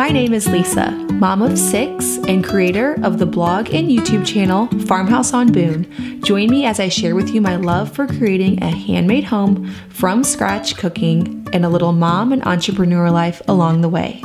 My 0.00 0.08
name 0.08 0.32
is 0.32 0.48
Lisa, 0.48 0.92
mom 1.12 1.42
of 1.42 1.58
six 1.58 2.16
and 2.26 2.42
creator 2.42 2.96
of 3.02 3.18
the 3.18 3.26
blog 3.26 3.68
and 3.74 3.90
YouTube 3.90 4.26
channel 4.26 4.66
Farmhouse 4.86 5.34
on 5.34 5.52
Boone. 5.52 6.22
Join 6.24 6.48
me 6.48 6.64
as 6.64 6.80
I 6.80 6.88
share 6.88 7.14
with 7.14 7.34
you 7.34 7.42
my 7.42 7.56
love 7.56 7.92
for 7.92 8.06
creating 8.06 8.62
a 8.62 8.70
handmade 8.70 9.24
home 9.24 9.70
from 9.90 10.24
scratch 10.24 10.78
cooking 10.78 11.46
and 11.52 11.66
a 11.66 11.68
little 11.68 11.92
mom 11.92 12.32
and 12.32 12.42
entrepreneur 12.46 13.10
life 13.10 13.42
along 13.46 13.82
the 13.82 13.90
way. 13.90 14.22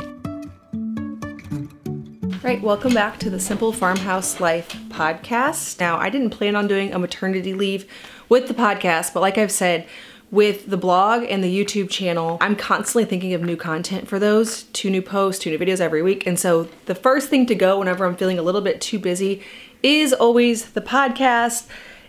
Right, 2.42 2.62
welcome 2.62 2.94
back 2.94 3.18
to 3.18 3.28
the 3.28 3.38
Simple 3.38 3.70
Farmhouse 3.70 4.40
Life 4.40 4.74
podcast. 4.88 5.78
Now, 5.78 5.98
I 5.98 6.08
didn't 6.08 6.30
plan 6.30 6.56
on 6.56 6.68
doing 6.68 6.94
a 6.94 6.98
maternity 6.98 7.52
leave 7.52 7.86
with 8.30 8.48
the 8.48 8.54
podcast, 8.54 9.12
but 9.12 9.20
like 9.20 9.36
I've 9.36 9.52
said, 9.52 9.86
with 10.30 10.68
the 10.68 10.76
blog 10.76 11.24
and 11.28 11.42
the 11.42 11.64
YouTube 11.64 11.88
channel, 11.88 12.38
I'm 12.40 12.56
constantly 12.56 13.04
thinking 13.04 13.32
of 13.32 13.42
new 13.42 13.56
content 13.56 14.08
for 14.08 14.18
those, 14.18 14.64
two 14.64 14.90
new 14.90 15.02
posts, 15.02 15.42
two 15.42 15.50
new 15.50 15.58
videos 15.58 15.80
every 15.80 16.02
week. 16.02 16.26
And 16.26 16.38
so 16.38 16.68
the 16.86 16.94
first 16.94 17.28
thing 17.28 17.46
to 17.46 17.54
go 17.54 17.78
whenever 17.78 18.04
I'm 18.04 18.16
feeling 18.16 18.38
a 18.38 18.42
little 18.42 18.60
bit 18.60 18.80
too 18.80 18.98
busy 18.98 19.42
is 19.82 20.12
always 20.12 20.72
the 20.72 20.80
podcast, 20.80 21.68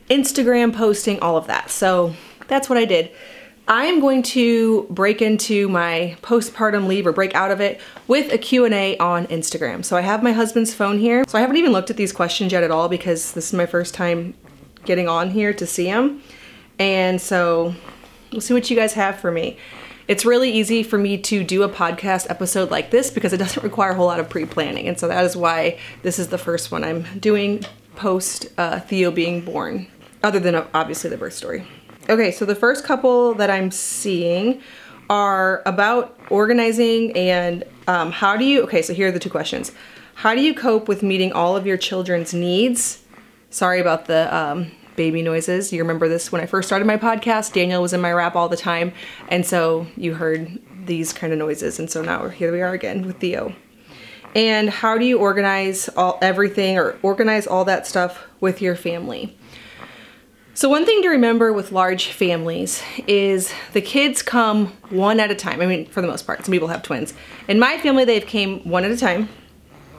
Instagram 0.10 0.76
posting, 0.76 1.20
all 1.20 1.38
of 1.38 1.48
that. 1.48 1.70
So 1.70 2.16
that's 2.48 2.70
what 2.70 2.77
I 2.77 2.86
did. 2.86 3.12
I 3.68 3.86
am 3.86 4.00
going 4.00 4.24
to 4.24 4.84
break 4.90 5.22
into 5.22 5.68
my 5.68 6.16
postpartum 6.22 6.88
leave 6.88 7.05
or 7.05 7.12
break 7.12 7.36
out 7.36 7.52
of 7.52 7.60
it 7.60 7.82
with 8.08 8.32
a 8.32 8.38
Q&A 8.38 8.98
on 8.98 9.27
Instagram. 9.27 9.84
So 9.84 9.98
I 9.98 10.02
have 10.02 10.24
my 10.24 10.32
husband's 10.32 10.74
phone 10.74 10.99
here. 10.99 11.26
So 11.27 11.38
I 11.38 11.41
haven't 11.41 11.58
even 11.58 11.74
looked 11.74 11.90
at 11.90 11.98
these 11.98 12.13
questions 12.13 12.54
yet 12.54 12.63
at 12.63 12.72
all 12.72 12.88
because 12.88 13.34
this 13.34 13.48
is 13.48 13.54
my 13.54 13.66
first 13.66 13.94
time 13.94 14.36
getting 14.86 15.10
on 15.10 15.32
here 15.32 15.54
to 15.54 15.68
see 15.68 15.84
them. 15.84 16.24
And 16.80 17.20
so 17.20 17.76
We'll 18.31 18.41
see 18.41 18.54
what 18.54 18.70
you 18.70 18.76
guys 18.76 18.94
have 18.94 19.20
for 19.20 19.31
me. 19.31 19.58
It's 20.08 20.26
really 20.26 20.52
easy 20.52 20.84
for 20.84 20.98
me 20.98 21.18
to 21.18 21.44
do 21.44 21.63
a 21.63 21.70
podcast 21.70 22.30
episode 22.30 22.72
like 22.72 22.91
this 22.91 23.09
because 23.09 23.34
it 23.34 23.38
doesn't 23.45 23.63
require 23.63 23.91
a 23.91 23.95
whole 23.95 24.08
lot 24.08 24.20
of 24.20 24.30
pre-planning. 24.30 24.88
And 24.88 24.99
so 24.99 25.08
that 25.08 25.23
is 25.26 25.35
why 25.35 25.80
this 26.02 26.20
is 26.20 26.27
the 26.27 26.38
first 26.38 26.71
one 26.71 26.84
I'm 26.84 27.04
doing 27.20 27.63
post 27.96 28.48
uh, 28.57 28.79
Theo 28.79 29.12
being 29.12 29.41
born, 29.41 29.87
other 30.24 30.40
than 30.40 30.55
uh, 30.55 30.68
obviously 30.74 31.10
the 31.10 31.18
birth 31.18 31.34
story. 31.34 31.65
Okay, 32.10 32.32
so 32.32 32.46
the 32.46 32.55
first 32.55 32.85
couple 32.85 33.34
that 33.34 33.49
I'm 33.49 33.71
seeing 33.71 34.62
are 35.09 35.62
about 35.65 36.18
organizing 36.30 37.12
and 37.18 37.63
um, 37.87 38.12
how 38.12 38.37
do 38.37 38.46
you, 38.46 38.62
okay, 38.63 38.82
so 38.82 38.93
here 38.93 39.07
are 39.07 39.12
the 39.12 39.20
two 39.20 39.30
questions. 39.30 39.71
How 40.15 40.34
do 40.34 40.41
you 40.41 40.54
cope 40.54 40.87
with 40.87 41.04
meeting 41.04 41.32
all 41.32 41.55
of 41.55 41.65
your 41.65 41.77
children's 41.77 42.34
needs? 42.34 43.04
Sorry 43.49 43.80
about 43.80 44.05
the 44.05 44.34
um, 44.35 44.71
baby 44.98 45.21
noises. 45.21 45.71
You 45.71 45.81
remember 45.81 46.09
this 46.09 46.29
when 46.29 46.41
I 46.41 46.45
first 46.45 46.67
started 46.67 46.85
my 46.85 46.98
podcast. 46.98 47.53
Daniel 47.53 47.81
was 47.81 47.93
in 47.93 48.01
my 48.01 48.12
wrap 48.12 48.35
all 48.35 48.49
the 48.49 48.57
time, 48.57 48.91
and 49.29 49.45
so 49.45 49.87
you 49.95 50.15
heard 50.15 50.59
these 50.85 51.13
kind 51.13 51.31
of 51.31 51.40
noises. 51.40 51.79
And 51.79 51.90
so 51.90 52.01
now 52.01 52.27
here 52.27 52.51
we 52.51 52.62
are 52.62 52.73
again 52.73 53.05
with 53.05 53.20
Theo. 53.20 53.55
And 54.35 54.70
how 54.70 54.98
do 54.98 55.05
you 55.05 55.20
organize 55.20 55.87
all 55.90 56.20
everything 56.21 56.77
or 56.77 56.98
organize 57.01 57.48
all 57.48 57.63
that 57.65 57.87
stuff 57.87 58.27
with 58.41 58.62
your 58.62 58.75
family? 58.75 59.37
So 60.53 60.70
one 60.70 60.85
thing 60.85 61.03
to 61.03 61.09
remember 61.09 61.53
with 61.53 61.71
large 61.71 62.07
families 62.07 62.81
is 63.05 63.53
the 63.73 63.81
kids 63.81 64.23
come 64.23 64.68
one 64.90 65.19
at 65.19 65.29
a 65.29 65.35
time. 65.35 65.62
I 65.62 65.68
mean, 65.68 65.85
for 65.85 66.01
the 66.01 66.07
most 66.07 66.25
part, 66.25 66.44
some 66.44 66.51
people 66.51 66.68
have 66.69 66.81
twins. 66.81 67.13
In 67.47 67.59
my 67.59 67.78
family, 67.78 68.06
they've 68.06 68.25
came 68.25 68.68
one 68.68 68.84
at 68.84 68.91
a 68.91 68.97
time. 68.97 69.29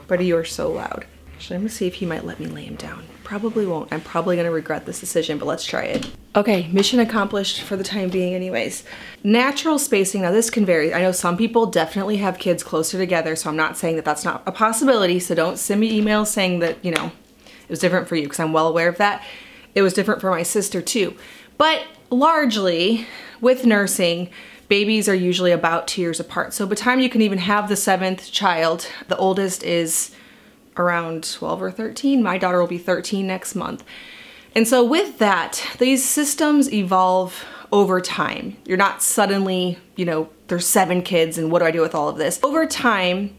Buddy, 0.09 0.27
you 0.27 0.37
are 0.37 0.45
so 0.45 0.71
loud. 0.73 1.07
Actually, 1.35 1.57
I'm 1.57 1.63
gonna 1.63 1.71
see 1.71 1.87
if 1.87 1.95
he 1.95 2.07
might 2.07 2.25
let 2.25 2.41
me 2.41 2.47
lay 2.47 2.65
him 2.65 2.75
down. 2.75 3.05
Probably 3.29 3.67
won't. 3.67 3.93
I'm 3.93 4.01
probably 4.01 4.37
gonna 4.37 4.51
regret 4.51 4.87
this 4.87 5.01
decision, 5.01 5.37
but 5.37 5.45
let's 5.45 5.67
try 5.67 5.83
it. 5.83 6.11
Okay, 6.35 6.67
mission 6.73 6.99
accomplished 6.99 7.61
for 7.61 7.77
the 7.77 7.85
time 7.85 8.09
being 8.09 8.33
anyways. 8.33 8.85
Natural 9.23 9.79
spacing, 9.79 10.23
now 10.23 10.31
this 10.31 10.49
can 10.49 10.65
vary. 10.65 10.95
I 10.95 11.03
know 11.03 11.13
some 11.13 11.37
people 11.37 11.67
definitely 11.67 12.17
have 12.17 12.39
kids 12.39 12.63
closer 12.63 12.97
together, 12.97 13.37
so 13.37 13.51
I'm 13.51 13.57
not 13.57 13.77
saying 13.77 13.97
that 13.97 14.07
that's 14.07 14.25
not 14.25 14.43
a 14.47 14.51
possibility, 14.51 15.21
so 15.21 15.35
don't 15.35 15.59
send 15.59 15.79
me 15.79 16.01
emails 16.01 16.29
saying 16.29 16.61
that, 16.61 16.83
you 16.83 16.91
know, 16.91 17.13
it 17.45 17.69
was 17.69 17.81
different 17.81 18.09
for 18.09 18.17
you, 18.17 18.23
because 18.23 18.41
I'm 18.41 18.55
well 18.55 18.67
aware 18.67 18.89
of 18.89 18.97
that. 18.97 19.23
It 19.75 19.83
was 19.83 19.93
different 19.93 20.23
for 20.23 20.31
my 20.31 20.43
sister 20.43 20.81
too. 20.81 21.15
But 21.59 21.83
largely, 22.09 23.07
with 23.43 23.67
nursing, 23.67 24.31
babies 24.69 25.07
are 25.07 25.15
usually 25.15 25.53
about 25.53 25.87
two 25.87 26.01
years 26.01 26.19
apart. 26.19 26.55
So 26.55 26.65
by 26.65 26.71
the 26.71 26.77
time 26.77 26.99
you 26.99 27.11
can 27.11 27.21
even 27.21 27.41
have 27.41 27.69
the 27.69 27.77
seventh 27.77 28.33
child, 28.33 28.89
the 29.09 29.19
oldest 29.19 29.63
is 29.65 30.15
around 30.79 31.31
12 31.31 31.63
or 31.63 31.71
13. 31.71 32.23
My 32.23 32.39
daughter 32.39 32.61
will 32.61 32.69
be 32.69 32.79
13 32.79 33.27
next 33.27 33.55
month. 33.55 33.85
And 34.55 34.67
so 34.67 34.83
with 34.85 35.19
that, 35.19 35.65
these 35.79 36.05
systems 36.05 36.73
evolve 36.73 37.45
over 37.71 38.01
time. 38.01 38.57
You're 38.65 38.79
not 38.79 39.03
suddenly, 39.03 39.79
you 39.97 40.05
know, 40.05 40.31
there's 40.49 40.67
seven 40.67 41.03
kids 41.03 41.39
and 41.39 41.51
what 41.51 41.61
do 41.61 41.67
I 41.67 41.71
do 41.71 41.81
with 41.81 41.95
all 41.95 42.09
of 42.09 42.17
this? 42.17 42.41
Over 42.43 42.67
time, 42.67 43.37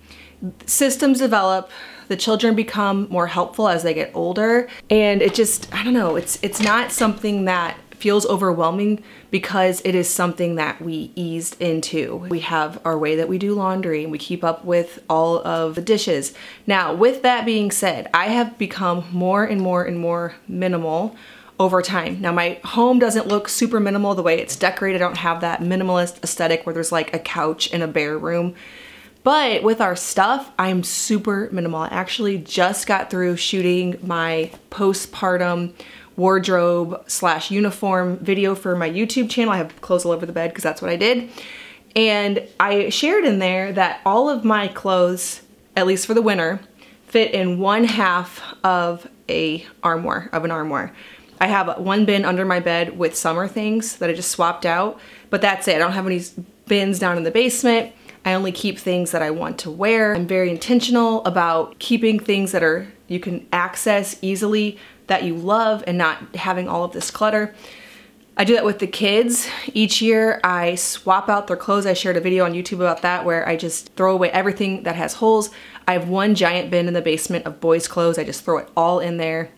systems 0.66 1.20
develop, 1.20 1.70
the 2.08 2.16
children 2.16 2.56
become 2.56 3.08
more 3.10 3.28
helpful 3.28 3.68
as 3.68 3.84
they 3.84 3.94
get 3.94 4.12
older, 4.14 4.68
and 4.90 5.22
it 5.22 5.34
just, 5.34 5.74
I 5.74 5.84
don't 5.84 5.94
know, 5.94 6.16
it's 6.16 6.40
it's 6.42 6.60
not 6.60 6.92
something 6.92 7.46
that 7.46 7.78
feels 8.00 8.26
overwhelming 8.26 9.04
because 9.30 9.82
it 9.86 9.94
is 9.94 10.10
something 10.10 10.56
that 10.56 10.82
we 10.82 11.12
eased 11.16 11.62
into. 11.62 12.16
We 12.30 12.40
have 12.40 12.80
our 12.86 12.98
way 12.98 13.16
that 13.16 13.28
we 13.28 13.38
do 13.38 13.54
laundry 13.54 14.04
and 14.04 14.12
we 14.12 14.18
keep 14.18 14.44
up 14.44 14.64
with 14.66 15.04
all 15.10 15.46
of 15.46 15.76
the 15.76 15.82
dishes. 15.82 16.34
Now, 16.66 16.94
with 16.94 17.22
that 17.24 17.46
being 17.46 17.72
said, 17.72 18.10
I 18.14 18.28
have 18.28 18.58
become 18.58 19.06
more 19.12 19.44
and 19.44 19.62
more 19.62 19.84
and 19.84 20.00
more 20.00 20.36
minimal 20.48 21.16
over 21.60 21.82
time. 21.82 22.22
Now 22.22 22.32
my 22.32 22.60
home 22.64 23.00
doesn't 23.00 23.28
look 23.28 23.50
super 23.50 23.80
minimal 23.80 24.16
the 24.16 24.24
way 24.24 24.40
it's 24.40 24.56
decorated. 24.56 25.02
I 25.02 25.06
don't 25.06 25.18
have 25.18 25.42
that 25.42 25.60
minimalist 25.60 26.24
aesthetic 26.24 26.66
where 26.66 26.74
there's 26.74 26.92
like 26.92 27.14
a 27.14 27.20
couch 27.20 27.68
in 27.74 27.82
a 27.82 27.88
bare 27.88 28.18
room. 28.18 28.56
But 29.24 29.64
with 29.64 29.82
our 29.82 29.98
stuff, 29.98 30.50
I'm 30.58 30.84
super 30.84 31.50
minimal. 31.52 31.82
I 31.82 31.88
actually 31.90 32.38
just 32.38 32.88
got 32.88 33.10
through 33.10 33.36
shooting 33.36 34.00
my 34.02 34.52
postpartum 34.72 35.74
wardrobe 36.20 37.02
slash 37.08 37.50
uniform 37.50 38.18
video 38.18 38.54
for 38.54 38.76
my 38.76 38.90
YouTube 38.90 39.30
channel. 39.30 39.54
I 39.54 39.58
have 39.58 39.80
clothes 39.82 40.06
all 40.06 40.12
over 40.12 40.26
the 40.26 40.34
bed 40.34 40.52
because 40.52 40.64
that's 40.64 40.82
what 40.82 40.92
I 40.92 40.98
did. 40.98 41.30
And 41.96 42.48
I 42.60 42.90
shared 42.90 43.26
in 43.26 43.40
there 43.40 43.72
that 43.72 44.02
all 44.06 44.30
of 44.30 44.44
my 44.44 44.68
clothes, 44.68 45.42
at 45.76 45.88
least 45.88 46.06
for 46.06 46.14
the 46.14 46.22
winter, 46.22 46.60
fit 47.08 47.32
in 47.32 47.58
one 47.58 47.86
half 47.86 48.44
of 48.64 49.10
a 49.28 49.66
armoire, 49.82 50.30
of 50.32 50.46
an 50.46 50.52
armoire. 50.52 50.94
I 51.42 51.48
have 51.48 51.80
one 51.80 52.06
bin 52.06 52.26
under 52.26 52.44
my 52.46 52.60
bed 52.60 52.98
with 52.98 53.16
summer 53.16 53.48
things 53.48 53.96
that 53.98 54.10
I 54.10 54.14
just 54.14 54.30
swapped 54.30 54.66
out, 54.66 55.00
but 55.30 55.42
that's 55.42 55.68
it. 55.68 55.76
I 55.76 55.80
don't 55.80 55.94
have 55.94 56.06
any 56.06 56.22
bins 56.68 57.00
down 57.00 57.18
in 57.18 57.24
the 57.24 57.32
basement. 57.32 57.94
I 58.26 58.34
only 58.34 58.52
keep 58.52 58.78
things 58.78 59.12
that 59.12 59.22
I 59.22 59.32
want 59.32 59.58
to 59.60 59.72
wear. 59.72 60.14
I'm 60.14 60.28
very 60.28 60.50
intentional 60.50 61.24
about 61.24 61.80
keeping 61.80 62.20
things 62.20 62.52
that 62.52 62.62
are 62.62 62.88
you 63.08 63.20
can 63.20 63.48
access 63.52 64.20
easily 64.22 64.78
that 65.10 65.24
you 65.24 65.36
love 65.36 65.84
and 65.86 65.98
not 65.98 66.36
having 66.36 66.68
all 66.68 66.84
of 66.84 66.94
this 66.94 67.12
clutter. 67.12 67.54
I 68.38 68.46
do 68.46 68.54
that 68.54 68.64
with 68.64 68.80
the 68.80 68.88
kids. 68.88 69.50
Each 69.74 70.02
year 70.02 70.40
I 70.46 70.76
swap 70.76 71.28
out 71.28 71.48
their 71.48 71.58
clothes. 71.58 71.86
I 71.86 71.94
shared 71.94 72.16
a 72.16 72.22
video 72.22 72.46
on 72.46 72.54
YouTube 72.54 72.76
about 72.76 73.02
that 73.02 73.26
where 73.26 73.46
I 73.46 73.58
just 73.58 73.94
throw 73.96 74.14
away 74.14 74.32
everything 74.32 74.84
that 74.84 74.96
has 74.96 75.16
holes. 75.16 75.50
I 75.86 75.94
have 75.94 76.08
one 76.08 76.36
giant 76.36 76.72
bin 76.72 76.88
in 76.88 76.94
the 76.94 77.02
basement 77.02 77.46
of 77.46 77.60
boys' 77.60 77.90
clothes. 77.90 78.18
I 78.18 78.24
just 78.24 78.46
throw 78.46 78.60
it 78.60 78.70
all 78.78 79.02
in 79.02 79.18
there 79.18 79.50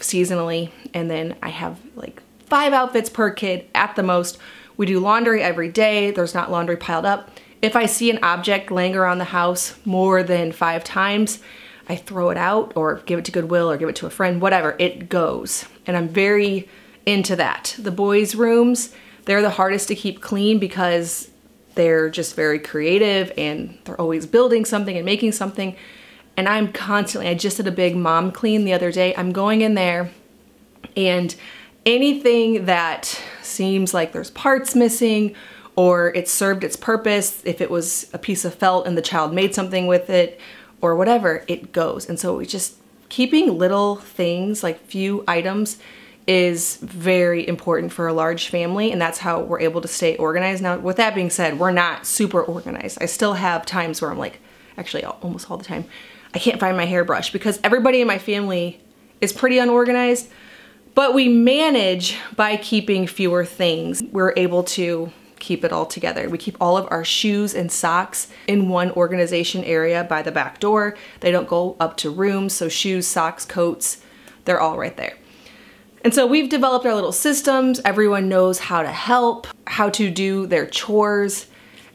seasonally. 0.00 0.70
And 0.92 1.10
then 1.10 1.36
I 1.42 1.48
have 1.48 1.80
like 1.94 2.22
five 2.44 2.74
outfits 2.74 3.08
per 3.08 3.30
kid 3.30 3.66
at 3.74 3.96
the 3.96 4.02
most. 4.02 4.38
We 4.76 4.84
do 4.84 5.00
laundry 5.00 5.42
every 5.42 5.70
day. 5.70 6.10
There's 6.10 6.34
not 6.34 6.50
laundry 6.50 6.76
piled 6.76 7.06
up. 7.06 7.30
If 7.62 7.74
I 7.74 7.86
see 7.86 8.10
an 8.10 8.18
object 8.22 8.70
laying 8.70 8.96
around 8.96 9.16
the 9.16 9.24
house 9.24 9.78
more 9.86 10.22
than 10.22 10.52
five 10.52 10.84
times, 10.84 11.38
I 11.90 11.96
throw 11.96 12.30
it 12.30 12.36
out 12.36 12.72
or 12.76 13.02
give 13.04 13.18
it 13.18 13.24
to 13.24 13.32
Goodwill 13.32 13.68
or 13.68 13.76
give 13.76 13.88
it 13.88 13.96
to 13.96 14.06
a 14.06 14.10
friend, 14.10 14.40
whatever, 14.40 14.76
it 14.78 15.08
goes. 15.08 15.64
And 15.88 15.96
I'm 15.96 16.08
very 16.08 16.68
into 17.04 17.34
that. 17.34 17.74
The 17.80 17.90
boys' 17.90 18.36
rooms, 18.36 18.94
they're 19.24 19.42
the 19.42 19.50
hardest 19.50 19.88
to 19.88 19.96
keep 19.96 20.20
clean 20.20 20.60
because 20.60 21.30
they're 21.74 22.08
just 22.08 22.36
very 22.36 22.60
creative 22.60 23.32
and 23.36 23.76
they're 23.84 24.00
always 24.00 24.24
building 24.24 24.64
something 24.64 24.96
and 24.96 25.04
making 25.04 25.32
something. 25.32 25.74
And 26.36 26.48
I'm 26.48 26.72
constantly, 26.72 27.28
I 27.28 27.34
just 27.34 27.56
did 27.56 27.66
a 27.66 27.72
big 27.72 27.96
mom 27.96 28.30
clean 28.30 28.64
the 28.64 28.72
other 28.72 28.92
day. 28.92 29.12
I'm 29.16 29.32
going 29.32 29.62
in 29.62 29.74
there 29.74 30.12
and 30.96 31.34
anything 31.84 32.66
that 32.66 33.20
seems 33.42 33.92
like 33.92 34.12
there's 34.12 34.30
parts 34.30 34.76
missing 34.76 35.34
or 35.74 36.14
it 36.14 36.28
served 36.28 36.62
its 36.62 36.76
purpose, 36.76 37.42
if 37.44 37.60
it 37.60 37.68
was 37.70 38.08
a 38.12 38.18
piece 38.18 38.44
of 38.44 38.54
felt 38.54 38.86
and 38.86 38.96
the 38.96 39.02
child 39.02 39.32
made 39.32 39.56
something 39.56 39.88
with 39.88 40.08
it, 40.08 40.40
or 40.80 40.96
whatever, 40.96 41.44
it 41.48 41.72
goes. 41.72 42.08
And 42.08 42.18
so 42.18 42.36
we 42.36 42.46
just 42.46 42.76
keeping 43.08 43.58
little 43.58 43.96
things 43.96 44.62
like 44.62 44.80
few 44.86 45.24
items 45.28 45.78
is 46.26 46.76
very 46.76 47.46
important 47.48 47.92
for 47.92 48.06
a 48.06 48.12
large 48.12 48.48
family 48.48 48.92
and 48.92 49.00
that's 49.00 49.18
how 49.18 49.40
we're 49.40 49.60
able 49.60 49.80
to 49.80 49.88
stay 49.88 50.16
organized. 50.16 50.62
Now 50.62 50.78
with 50.78 50.96
that 50.96 51.14
being 51.14 51.30
said, 51.30 51.58
we're 51.58 51.72
not 51.72 52.06
super 52.06 52.40
organized. 52.40 52.98
I 53.00 53.06
still 53.06 53.34
have 53.34 53.66
times 53.66 54.00
where 54.00 54.10
I'm 54.10 54.18
like, 54.18 54.40
actually 54.78 55.04
almost 55.04 55.50
all 55.50 55.56
the 55.56 55.64
time, 55.64 55.84
I 56.34 56.38
can't 56.38 56.60
find 56.60 56.76
my 56.76 56.84
hairbrush 56.84 57.32
because 57.32 57.58
everybody 57.64 58.00
in 58.00 58.06
my 58.06 58.18
family 58.18 58.80
is 59.20 59.32
pretty 59.32 59.58
unorganized, 59.58 60.28
but 60.94 61.14
we 61.14 61.28
manage 61.28 62.16
by 62.36 62.56
keeping 62.56 63.06
fewer 63.06 63.44
things. 63.44 64.02
We're 64.12 64.32
able 64.36 64.62
to 64.64 65.12
keep 65.40 65.64
it 65.64 65.72
all 65.72 65.86
together. 65.86 66.28
We 66.28 66.38
keep 66.38 66.56
all 66.60 66.76
of 66.76 66.86
our 66.90 67.04
shoes 67.04 67.54
and 67.54 67.72
socks 67.72 68.28
in 68.46 68.68
one 68.68 68.92
organization 68.92 69.64
area 69.64 70.04
by 70.04 70.22
the 70.22 70.30
back 70.30 70.60
door. 70.60 70.96
They 71.20 71.32
don't 71.32 71.48
go 71.48 71.76
up 71.80 71.96
to 71.98 72.10
rooms, 72.10 72.52
so 72.52 72.68
shoes, 72.68 73.06
socks, 73.06 73.44
coats, 73.44 74.02
they're 74.44 74.60
all 74.60 74.78
right 74.78 74.96
there. 74.96 75.16
And 76.02 76.14
so 76.14 76.26
we've 76.26 76.48
developed 76.48 76.86
our 76.86 76.94
little 76.94 77.12
systems. 77.12 77.80
Everyone 77.84 78.28
knows 78.28 78.58
how 78.58 78.82
to 78.82 78.90
help, 78.90 79.46
how 79.66 79.90
to 79.90 80.10
do 80.10 80.46
their 80.46 80.66
chores. 80.66 81.46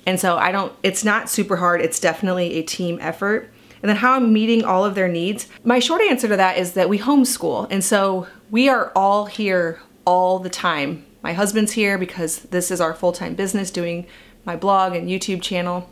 And 0.06 0.20
so 0.20 0.38
I 0.38 0.52
don't, 0.52 0.74
it's 0.84 1.04
not 1.04 1.30
super 1.30 1.56
hard. 1.56 1.82
It's 1.82 2.00
definitely 2.00 2.54
a 2.54 2.64
team 2.64 3.00
effort. 3.02 3.52
And 3.82 3.90
then 3.90 3.96
how 3.98 4.14
I'm 4.14 4.32
meeting 4.32 4.64
all 4.64 4.86
of 4.86 4.96
their 4.96 5.08
needs. 5.08 5.48
My 5.64 5.80
short 5.80 6.02
answer 6.02 6.28
to 6.28 6.38
that 6.38 6.58
is 6.58 6.74
that 6.74 6.90
we 6.90 7.00
homeschool. 7.00 7.68
And 7.72 7.84
so 7.84 8.28
we 8.52 8.70
are 8.70 8.92
all 8.96 9.26
here 9.26 9.82
all 10.06 10.40
the 10.40 10.50
time. 10.50 11.06
My 11.26 11.34
husband's 11.34 11.72
here 11.72 11.98
because 11.98 12.42
this 12.42 12.70
is 12.70 12.80
our 12.80 12.94
full 12.94 13.12
time 13.12 13.34
business 13.34 13.72
doing 13.72 14.06
my 14.46 14.56
blog 14.56 14.96
and 14.96 15.10
YouTube 15.10 15.42
channel 15.42 15.90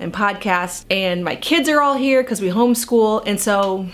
and 0.00 0.12
podcast. 0.12 0.84
And 0.90 1.24
my 1.24 1.36
kids 1.36 1.68
are 1.68 1.80
all 1.80 1.94
here 1.94 2.24
because 2.24 2.40
we 2.40 2.48
homeschool. 2.48 3.22
And 3.24 3.40
so 3.40 3.86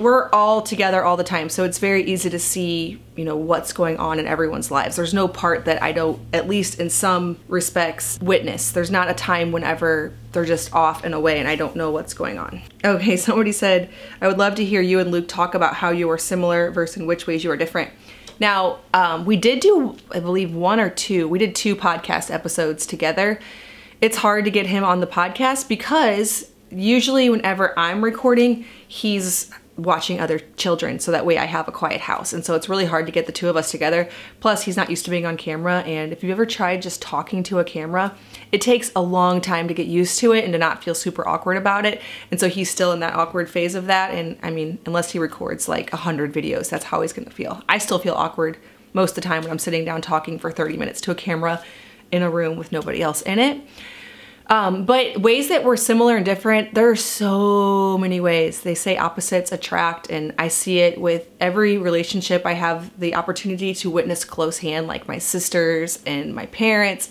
we're 0.00 0.30
all 0.30 0.62
together 0.62 1.04
all 1.04 1.18
the 1.18 1.24
time. 1.24 1.50
So 1.50 1.64
it's 1.64 1.76
very 1.76 2.04
easy 2.04 2.30
to 2.30 2.38
see 2.38 3.02
you 3.16 3.24
know 3.24 3.36
what's 3.36 3.72
going 3.72 3.98
on 3.98 4.18
in 4.18 4.26
everyone's 4.26 4.70
lives. 4.70 4.96
There's 4.96 5.14
no 5.14 5.28
part 5.28 5.66
that 5.66 5.82
i 5.82 5.92
don't 5.92 6.20
at 6.32 6.48
least 6.48 6.80
in 6.80 6.90
some 6.90 7.38
respects 7.46 8.18
witness. 8.20 8.72
There's 8.72 8.90
not 8.90 9.10
a 9.10 9.14
time 9.14 9.52
whenever 9.52 10.14
they're 10.32 10.44
just 10.44 10.74
off 10.74 11.04
and 11.04 11.14
away 11.14 11.38
and 11.38 11.46
i 11.46 11.54
don't 11.54 11.76
know 11.76 11.90
what's 11.90 12.14
going 12.14 12.38
on. 12.38 12.62
Okay 12.82 13.16
somebody 13.18 13.52
said 13.52 13.90
i 14.20 14.26
would 14.26 14.38
love 14.38 14.54
to 14.56 14.64
hear 14.64 14.80
you 14.80 14.98
and 14.98 15.10
luke 15.10 15.28
talk 15.28 15.54
about 15.54 15.74
how 15.74 15.90
you 15.90 16.10
are 16.10 16.18
similar 16.18 16.70
versus 16.70 16.96
in 16.96 17.06
which 17.06 17.26
ways 17.26 17.44
you 17.44 17.50
are 17.50 17.56
different 17.56 17.90
now 18.40 18.78
um, 18.92 19.24
we 19.24 19.36
did 19.36 19.60
do 19.60 19.96
i 20.12 20.20
believe 20.20 20.54
one 20.54 20.80
or 20.80 20.90
two 20.90 21.28
we 21.28 21.38
did 21.38 21.54
two 21.54 21.76
podcast 21.76 22.30
episodes 22.30 22.86
together. 22.86 23.40
It's 24.00 24.18
hard 24.18 24.44
to 24.44 24.50
get 24.50 24.66
him 24.66 24.84
on 24.84 25.00
the 25.00 25.06
podcast 25.06 25.68
because 25.68 26.50
usually 26.70 27.30
whenever 27.30 27.78
i'm 27.78 28.02
recording 28.02 28.64
he's 28.88 29.50
watching 29.76 30.20
other 30.20 30.38
children 30.56 30.98
so 31.00 31.10
that 31.10 31.26
way 31.26 31.36
I 31.36 31.46
have 31.46 31.66
a 31.66 31.72
quiet 31.72 32.00
house. 32.00 32.32
And 32.32 32.44
so 32.44 32.54
it's 32.54 32.68
really 32.68 32.84
hard 32.84 33.06
to 33.06 33.12
get 33.12 33.26
the 33.26 33.32
two 33.32 33.48
of 33.48 33.56
us 33.56 33.70
together. 33.70 34.08
Plus, 34.40 34.62
he's 34.62 34.76
not 34.76 34.88
used 34.88 35.04
to 35.04 35.10
being 35.10 35.26
on 35.26 35.36
camera. 35.36 35.80
And 35.80 36.12
if 36.12 36.22
you've 36.22 36.30
ever 36.30 36.46
tried 36.46 36.82
just 36.82 37.02
talking 37.02 37.42
to 37.44 37.58
a 37.58 37.64
camera, 37.64 38.14
it 38.52 38.60
takes 38.60 38.92
a 38.94 39.02
long 39.02 39.40
time 39.40 39.66
to 39.68 39.74
get 39.74 39.86
used 39.86 40.18
to 40.20 40.32
it 40.32 40.44
and 40.44 40.52
to 40.52 40.58
not 40.58 40.84
feel 40.84 40.94
super 40.94 41.26
awkward 41.26 41.56
about 41.56 41.84
it. 41.84 42.00
And 42.30 42.38
so 42.38 42.48
he's 42.48 42.70
still 42.70 42.92
in 42.92 43.00
that 43.00 43.14
awkward 43.14 43.50
phase 43.50 43.74
of 43.74 43.86
that. 43.86 44.12
And 44.12 44.38
I 44.42 44.50
mean, 44.50 44.78
unless 44.86 45.10
he 45.10 45.18
records 45.18 45.68
like 45.68 45.90
100 45.92 46.32
videos, 46.32 46.70
that's 46.70 46.84
how 46.84 47.00
he's 47.02 47.12
gonna 47.12 47.30
feel. 47.30 47.62
I 47.68 47.78
still 47.78 47.98
feel 47.98 48.14
awkward 48.14 48.58
most 48.92 49.10
of 49.10 49.16
the 49.16 49.20
time 49.22 49.42
when 49.42 49.50
I'm 49.50 49.58
sitting 49.58 49.84
down 49.84 50.02
talking 50.02 50.38
for 50.38 50.52
30 50.52 50.76
minutes 50.76 51.00
to 51.02 51.10
a 51.10 51.14
camera 51.16 51.62
in 52.12 52.22
a 52.22 52.30
room 52.30 52.56
with 52.56 52.70
nobody 52.70 53.02
else 53.02 53.22
in 53.22 53.40
it. 53.40 53.60
Um, 54.46 54.84
but 54.84 55.18
ways 55.18 55.48
that 55.48 55.64
we're 55.64 55.76
similar 55.76 56.16
and 56.16 56.24
different, 56.24 56.74
there 56.74 56.90
are 56.90 56.96
so 56.96 57.96
many 57.96 58.20
ways. 58.20 58.60
They 58.60 58.74
say 58.74 58.98
opposites 58.98 59.52
attract, 59.52 60.10
and 60.10 60.34
I 60.38 60.48
see 60.48 60.80
it 60.80 61.00
with 61.00 61.28
every 61.40 61.78
relationship 61.78 62.44
I 62.44 62.52
have 62.52 62.98
the 63.00 63.14
opportunity 63.14 63.74
to 63.76 63.90
witness 63.90 64.24
close 64.24 64.58
hand, 64.58 64.86
like 64.86 65.08
my 65.08 65.18
sisters 65.18 65.98
and 66.06 66.34
my 66.34 66.46
parents. 66.46 67.08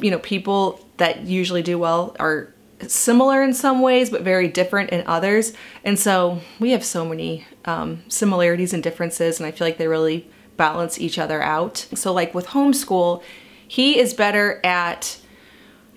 You 0.00 0.10
know, 0.10 0.18
people 0.18 0.84
that 0.96 1.22
usually 1.22 1.62
do 1.62 1.78
well 1.78 2.16
are 2.18 2.52
similar 2.86 3.42
in 3.42 3.54
some 3.54 3.80
ways, 3.80 4.10
but 4.10 4.22
very 4.22 4.48
different 4.48 4.90
in 4.90 5.06
others. 5.06 5.52
And 5.84 5.98
so 5.98 6.40
we 6.58 6.70
have 6.72 6.84
so 6.84 7.04
many 7.04 7.46
um, 7.64 8.02
similarities 8.08 8.72
and 8.72 8.82
differences, 8.82 9.38
and 9.38 9.46
I 9.46 9.52
feel 9.52 9.66
like 9.66 9.78
they 9.78 9.88
really 9.88 10.28
balance 10.56 10.98
each 10.98 11.18
other 11.18 11.40
out. 11.40 11.86
So, 11.94 12.12
like 12.12 12.34
with 12.34 12.48
homeschool, 12.48 13.22
he 13.66 13.98
is 13.98 14.12
better 14.12 14.60
at 14.64 15.18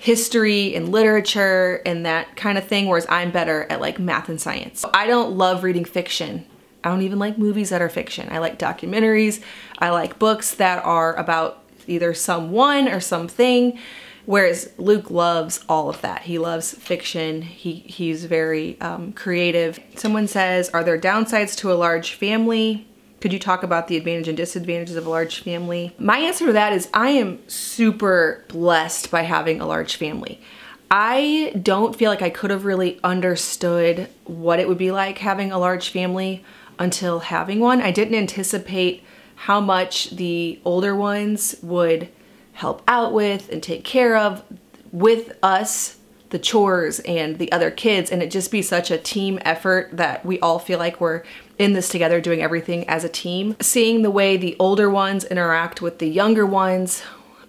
history 0.02 0.74
and 0.74 0.90
literature 0.90 1.80
and 1.86 2.08
that 2.08 2.36
kind 2.36 2.58
of 2.58 2.64
thing, 2.66 2.88
whereas 2.88 3.06
I'm 3.08 3.30
better 3.30 3.68
at 3.70 3.80
like 3.80 4.00
math 4.00 4.30
and 4.30 4.42
science. 4.42 4.84
I 4.96 5.06
don't 5.06 5.38
love 5.38 5.64
reading 5.64 5.86
fiction. 5.86 6.44
I 6.84 6.90
don't 6.90 7.04
even 7.04 7.20
like 7.20 7.38
movies 7.38 7.70
that 7.70 7.84
are 7.84 7.90
fiction. 7.90 8.28
I 8.32 8.40
like 8.40 8.58
documentaries. 8.58 9.44
I 9.78 9.92
like 9.92 10.18
books 10.18 10.56
that 10.56 10.84
are 10.84 11.14
about 11.18 11.64
either 11.86 12.16
someone 12.16 12.88
or 12.88 13.00
something. 13.00 13.78
Whereas 14.26 14.72
Luke 14.80 15.12
loves 15.12 15.64
all 15.70 15.88
of 15.88 16.02
that. 16.02 16.24
He 16.24 16.40
loves 16.40 16.74
fiction. 16.74 17.44
He 17.44 17.76
he's 17.86 18.26
very 18.26 18.82
um, 18.82 19.14
creative. 19.14 19.80
Someone 19.98 20.28
says, 20.28 20.70
"Are 20.70 20.84
there 20.84 21.00
downsides 21.00 21.56
to 21.58 21.72
a 21.72 21.74
large 21.74 22.14
family?" 22.14 22.88
Could 23.22 23.34
you 23.34 23.40
talk 23.40 23.62
about 23.62 23.88
the 23.88 23.98
advantage 23.98 24.28
and 24.28 24.36
disadvantages 24.36 24.96
of 24.96 25.06
a 25.06 25.10
large 25.10 25.44
family? 25.44 25.96
My 26.00 26.18
answer 26.18 26.48
to 26.48 26.54
that 26.54 26.74
is 26.74 26.90
I 26.92 27.10
am 27.10 27.48
super 27.48 28.44
blessed 28.48 29.12
by 29.12 29.22
having 29.22 29.62
a 29.62 29.68
large 29.68 29.96
family. 29.96 30.42
I 30.90 31.54
don't 31.62 31.96
feel 31.96 32.10
like 32.10 32.24
I 32.24 32.32
could 32.32 32.50
have 32.50 32.66
really 32.66 33.00
understood 33.04 34.10
what 34.26 34.60
it 34.60 34.68
would 34.68 34.80
be 34.80 34.92
like 34.92 35.20
having 35.20 35.52
a 35.52 35.60
large 35.60 35.90
family 35.90 36.44
until 36.80 37.20
having 37.20 37.60
one. 37.60 37.80
I 37.80 37.92
didn't 37.92 38.16
anticipate 38.16 39.04
how 39.36 39.62
much 39.62 40.10
the 40.10 40.60
older 40.66 40.96
ones 40.96 41.56
would 41.62 42.10
help 42.54 42.82
out 42.88 43.14
with 43.14 43.50
and 43.50 43.62
take 43.62 43.84
care 43.84 44.18
of 44.18 44.44
with 44.92 45.38
us 45.44 45.98
the 46.32 46.40
chores 46.40 47.00
and 47.02 47.38
the 47.38 47.52
other 47.52 47.70
kids 47.70 48.10
and 48.10 48.24
it 48.24 48.32
just 48.32 48.52
be 48.52 48.62
such 48.62 48.90
a 48.90 48.98
team 48.98 49.38
effort 49.44 49.90
that 49.94 50.26
we 50.26 50.40
all 50.40 50.60
feel 50.60 50.80
like 50.80 51.00
we're 51.00 51.24
in 51.60 51.74
this 51.74 51.90
together 51.90 52.20
doing 52.20 52.42
everything 52.42 52.88
as 52.90 53.04
a 53.04 53.10
team. 53.10 53.56
Seeing 53.62 54.02
the 54.02 54.12
way 54.12 54.36
the 54.38 54.56
older 54.58 54.90
ones 54.90 55.24
interact 55.26 55.82
with 55.82 56.00
the 56.00 56.08
younger 56.08 56.46
ones, 56.46 57.04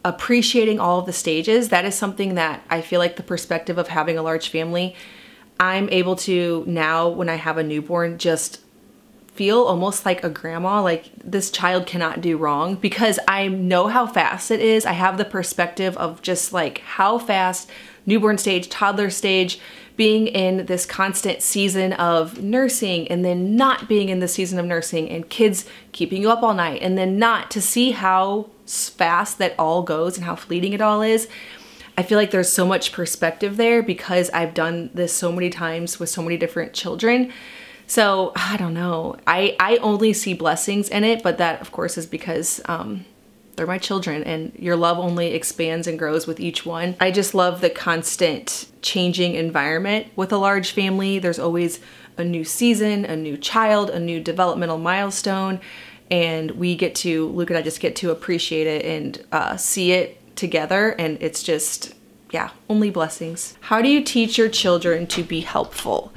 appreciating 0.04 0.80
all 0.80 0.98
of 0.98 1.06
the 1.06 1.12
stages, 1.12 1.68
that 1.70 1.84
is 1.84 1.94
something 1.94 2.34
that 2.34 2.62
I 2.68 2.80
feel 2.80 2.98
like 2.98 3.16
the 3.16 3.22
perspective 3.22 3.78
of 3.78 3.88
having 3.88 4.18
a 4.18 4.22
large 4.22 4.48
family, 4.48 4.94
I'm 5.58 5.88
able 5.90 6.16
to 6.16 6.64
now 6.66 7.08
when 7.08 7.28
I 7.28 7.36
have 7.36 7.56
a 7.56 7.62
newborn 7.62 8.18
just 8.18 8.60
feel 9.34 9.62
almost 9.62 10.04
like 10.04 10.22
a 10.24 10.28
grandma, 10.28 10.82
like 10.82 11.10
this 11.24 11.50
child 11.50 11.86
cannot 11.86 12.20
do 12.20 12.36
wrong 12.36 12.74
because 12.74 13.18
I 13.26 13.48
know 13.48 13.86
how 13.86 14.06
fast 14.06 14.50
it 14.50 14.60
is. 14.60 14.84
I 14.84 14.92
have 14.92 15.16
the 15.16 15.24
perspective 15.24 15.96
of 15.96 16.20
just 16.20 16.52
like 16.52 16.78
how 16.78 17.18
fast 17.18 17.70
newborn 18.06 18.38
stage, 18.38 18.68
toddler 18.68 19.10
stage, 19.10 19.58
being 19.96 20.26
in 20.26 20.66
this 20.66 20.86
constant 20.86 21.42
season 21.42 21.92
of 21.92 22.42
nursing 22.42 23.06
and 23.08 23.24
then 23.24 23.56
not 23.56 23.88
being 23.88 24.08
in 24.08 24.20
the 24.20 24.28
season 24.28 24.58
of 24.58 24.64
nursing 24.64 25.08
and 25.08 25.28
kids 25.28 25.66
keeping 25.92 26.22
you 26.22 26.30
up 26.30 26.42
all 26.42 26.54
night 26.54 26.80
and 26.82 26.96
then 26.96 27.18
not 27.18 27.50
to 27.50 27.60
see 27.60 27.90
how 27.90 28.48
fast 28.66 29.38
that 29.38 29.54
all 29.58 29.82
goes 29.82 30.16
and 30.16 30.24
how 30.24 30.34
fleeting 30.34 30.72
it 30.72 30.80
all 30.80 31.02
is. 31.02 31.28
I 31.96 32.02
feel 32.02 32.16
like 32.16 32.30
there's 32.30 32.50
so 32.50 32.66
much 32.66 32.92
perspective 32.92 33.58
there 33.58 33.82
because 33.82 34.30
I've 34.30 34.54
done 34.54 34.90
this 34.94 35.12
so 35.12 35.30
many 35.30 35.50
times 35.50 36.00
with 36.00 36.08
so 36.08 36.22
many 36.22 36.38
different 36.38 36.72
children. 36.72 37.30
So 37.86 38.32
I 38.34 38.56
don't 38.56 38.72
know. 38.72 39.16
I, 39.26 39.56
I 39.60 39.76
only 39.76 40.14
see 40.14 40.32
blessings 40.32 40.88
in 40.88 41.04
it, 41.04 41.22
but 41.22 41.36
that 41.36 41.60
of 41.60 41.70
course 41.70 41.98
is 41.98 42.06
because 42.06 42.62
um, 42.64 43.04
they're 43.56 43.66
my 43.66 43.78
children 43.78 44.22
and 44.24 44.52
your 44.58 44.76
love 44.76 44.98
only 44.98 45.34
expands 45.34 45.86
and 45.86 45.98
grows 45.98 46.26
with 46.26 46.40
each 46.40 46.64
one. 46.64 46.96
I 47.00 47.10
just 47.10 47.34
love 47.34 47.60
the 47.60 47.70
constant 47.70 48.66
changing 48.82 49.34
environment 49.34 50.06
with 50.16 50.32
a 50.32 50.38
large 50.38 50.72
family. 50.72 51.18
There's 51.18 51.38
always 51.38 51.80
a 52.16 52.24
new 52.24 52.44
season, 52.44 53.04
a 53.04 53.16
new 53.16 53.36
child, 53.36 53.90
a 53.90 54.00
new 54.00 54.20
developmental 54.20 54.78
milestone, 54.78 55.60
and 56.10 56.50
we 56.52 56.76
get 56.76 56.94
to, 56.96 57.28
Luke 57.28 57.50
and 57.50 57.58
I 57.58 57.62
just 57.62 57.80
get 57.80 57.96
to 57.96 58.10
appreciate 58.10 58.66
it 58.66 58.84
and 58.84 59.24
uh, 59.32 59.56
see 59.56 59.92
it 59.92 60.36
together, 60.36 60.90
and 60.98 61.16
it's 61.22 61.42
just, 61.42 61.94
yeah, 62.30 62.50
only 62.68 62.90
blessings. 62.90 63.56
How 63.60 63.80
do 63.80 63.88
you 63.88 64.02
teach 64.02 64.36
your 64.36 64.48
children 64.48 65.06
to 65.08 65.22
be 65.22 65.40
helpful? 65.40 66.12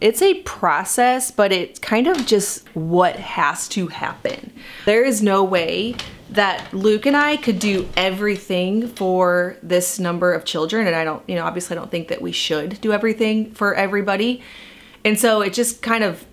It's 0.00 0.22
a 0.22 0.42
process, 0.42 1.30
but 1.30 1.52
it's 1.52 1.78
kind 1.78 2.06
of 2.06 2.26
just 2.26 2.66
what 2.74 3.16
has 3.16 3.68
to 3.68 3.88
happen. 3.88 4.52
There 4.84 5.04
is 5.04 5.22
no 5.22 5.42
way 5.42 5.96
that 6.30 6.72
Luke 6.74 7.06
and 7.06 7.16
I 7.16 7.36
could 7.36 7.58
do 7.58 7.88
everything 7.96 8.88
for 8.88 9.56
this 9.62 9.98
number 9.98 10.32
of 10.32 10.44
children. 10.44 10.86
And 10.86 10.94
I 10.94 11.04
don't, 11.04 11.22
you 11.28 11.34
know, 11.34 11.44
obviously 11.44 11.76
I 11.76 11.80
don't 11.80 11.90
think 11.90 12.08
that 12.08 12.20
we 12.20 12.32
should 12.32 12.80
do 12.80 12.92
everything 12.92 13.52
for 13.52 13.74
everybody. 13.74 14.42
And 15.04 15.18
so 15.18 15.40
it 15.40 15.54
just 15.54 15.80
kind 15.80 16.04
of, 16.04 16.24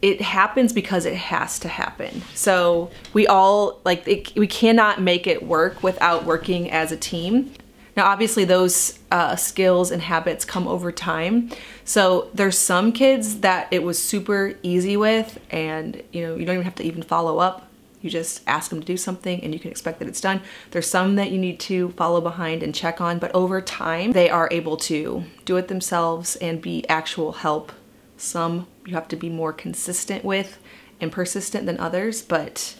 it 0.00 0.22
happens 0.22 0.72
because 0.72 1.04
it 1.04 1.14
has 1.14 1.58
to 1.58 1.68
happen. 1.68 2.22
So 2.34 2.90
we 3.12 3.26
all, 3.26 3.80
like, 3.84 4.08
it, 4.08 4.34
we 4.34 4.46
cannot 4.46 5.02
make 5.02 5.26
it 5.26 5.42
work 5.42 5.82
without 5.82 6.24
working 6.24 6.70
as 6.70 6.90
a 6.90 6.96
team. 6.96 7.52
Now, 7.96 8.06
obviously, 8.06 8.44
those 8.44 8.98
uh, 9.10 9.36
skills 9.36 9.90
and 9.90 10.02
habits 10.02 10.44
come 10.44 10.68
over 10.68 10.92
time. 10.92 11.50
So 11.84 12.30
there's 12.34 12.56
some 12.56 12.92
kids 12.92 13.40
that 13.40 13.68
it 13.70 13.82
was 13.82 14.02
super 14.02 14.54
easy 14.62 14.96
with, 14.96 15.40
and 15.50 16.02
you 16.12 16.22
know, 16.22 16.36
you 16.36 16.46
don't 16.46 16.54
even 16.54 16.64
have 16.64 16.76
to 16.76 16.84
even 16.84 17.02
follow 17.02 17.38
up 17.38 17.70
you 18.00 18.08
just 18.08 18.42
ask 18.46 18.70
them 18.70 18.80
to 18.80 18.86
do 18.86 18.96
something 18.96 19.42
and 19.42 19.52
you 19.52 19.60
can 19.60 19.70
expect 19.70 19.98
that 19.98 20.08
it's 20.08 20.20
done. 20.20 20.40
There's 20.70 20.88
some 20.88 21.16
that 21.16 21.30
you 21.30 21.38
need 21.38 21.60
to 21.60 21.90
follow 21.90 22.20
behind 22.20 22.62
and 22.62 22.74
check 22.74 23.00
on, 23.00 23.18
but 23.18 23.34
over 23.34 23.60
time, 23.60 24.12
they 24.12 24.30
are 24.30 24.48
able 24.50 24.76
to 24.78 25.24
do 25.44 25.56
it 25.56 25.68
themselves 25.68 26.36
and 26.36 26.62
be 26.62 26.88
actual 26.88 27.32
help. 27.32 27.72
Some 28.16 28.66
you 28.86 28.94
have 28.94 29.08
to 29.08 29.16
be 29.16 29.28
more 29.28 29.52
consistent 29.52 30.24
with 30.24 30.58
and 31.00 31.12
persistent 31.12 31.66
than 31.66 31.78
others, 31.78 32.22
but 32.22 32.74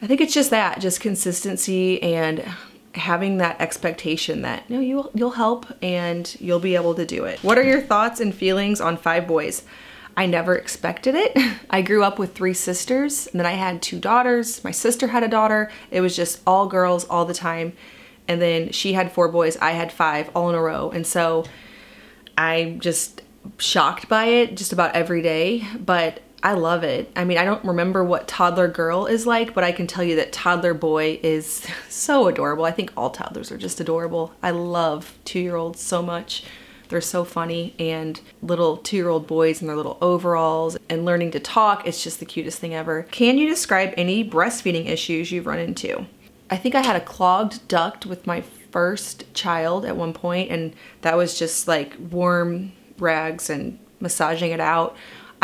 I 0.00 0.06
think 0.06 0.20
it's 0.20 0.34
just 0.34 0.50
that, 0.50 0.80
just 0.80 1.00
consistency 1.00 2.02
and 2.02 2.44
having 2.96 3.38
that 3.38 3.60
expectation 3.60 4.42
that 4.42 4.68
know 4.68 4.80
you'll 4.80 5.10
you'll 5.14 5.30
help 5.30 5.66
and 5.82 6.36
you'll 6.40 6.60
be 6.60 6.74
able 6.74 6.94
to 6.94 7.06
do 7.06 7.24
it. 7.24 7.42
What 7.42 7.58
are 7.58 7.62
your 7.62 7.80
thoughts 7.80 8.20
and 8.20 8.34
feelings 8.34 8.80
on 8.80 8.96
five 8.96 9.26
boys? 9.26 9.62
I 10.16 10.26
never 10.26 10.56
expected 10.56 11.14
it. 11.14 11.36
I 11.70 11.82
grew 11.82 12.02
up 12.02 12.18
with 12.18 12.34
three 12.34 12.54
sisters 12.54 13.26
and 13.26 13.38
then 13.38 13.46
I 13.46 13.52
had 13.52 13.82
two 13.82 13.98
daughters. 13.98 14.64
My 14.64 14.70
sister 14.70 15.08
had 15.08 15.22
a 15.22 15.28
daughter. 15.28 15.70
It 15.90 16.00
was 16.00 16.16
just 16.16 16.40
all 16.46 16.66
girls 16.66 17.04
all 17.04 17.24
the 17.24 17.34
time. 17.34 17.74
And 18.28 18.40
then 18.40 18.72
she 18.72 18.94
had 18.94 19.12
four 19.12 19.28
boys, 19.28 19.56
I 19.58 19.72
had 19.72 19.92
five 19.92 20.30
all 20.34 20.48
in 20.48 20.56
a 20.56 20.60
row. 20.60 20.90
And 20.90 21.06
so 21.06 21.44
I'm 22.36 22.80
just 22.80 23.22
shocked 23.58 24.08
by 24.08 24.24
it 24.24 24.56
just 24.56 24.72
about 24.72 24.94
every 24.96 25.22
day, 25.22 25.64
but 25.78 26.20
I 26.46 26.52
love 26.52 26.84
it. 26.84 27.10
I 27.16 27.24
mean, 27.24 27.38
I 27.38 27.44
don't 27.44 27.64
remember 27.64 28.04
what 28.04 28.28
toddler 28.28 28.68
girl 28.68 29.06
is 29.06 29.26
like, 29.26 29.52
but 29.52 29.64
I 29.64 29.72
can 29.72 29.88
tell 29.88 30.04
you 30.04 30.14
that 30.14 30.30
toddler 30.30 30.74
boy 30.74 31.18
is 31.20 31.66
so 31.88 32.28
adorable. 32.28 32.64
I 32.64 32.70
think 32.70 32.92
all 32.96 33.10
toddlers 33.10 33.50
are 33.50 33.58
just 33.58 33.80
adorable. 33.80 34.32
I 34.44 34.52
love 34.52 35.18
two 35.24 35.40
year 35.40 35.56
olds 35.56 35.80
so 35.80 36.02
much. 36.02 36.44
They're 36.88 37.00
so 37.00 37.24
funny, 37.24 37.74
and 37.80 38.20
little 38.42 38.76
two 38.76 38.94
year 38.94 39.08
old 39.08 39.26
boys 39.26 39.60
in 39.60 39.66
their 39.66 39.74
little 39.74 39.98
overalls 40.00 40.76
and 40.88 41.04
learning 41.04 41.32
to 41.32 41.40
talk, 41.40 41.84
it's 41.84 42.04
just 42.04 42.20
the 42.20 42.24
cutest 42.24 42.60
thing 42.60 42.76
ever. 42.76 43.02
Can 43.10 43.38
you 43.38 43.48
describe 43.48 43.92
any 43.96 44.24
breastfeeding 44.24 44.86
issues 44.86 45.32
you've 45.32 45.48
run 45.48 45.58
into? 45.58 46.06
I 46.48 46.58
think 46.58 46.76
I 46.76 46.82
had 46.82 46.94
a 46.94 47.00
clogged 47.00 47.66
duct 47.66 48.06
with 48.06 48.24
my 48.24 48.42
first 48.70 49.34
child 49.34 49.84
at 49.84 49.96
one 49.96 50.12
point, 50.12 50.52
and 50.52 50.76
that 51.00 51.16
was 51.16 51.36
just 51.36 51.66
like 51.66 51.96
warm 51.98 52.70
rags 53.00 53.50
and 53.50 53.80
massaging 53.98 54.52
it 54.52 54.60
out. 54.60 54.96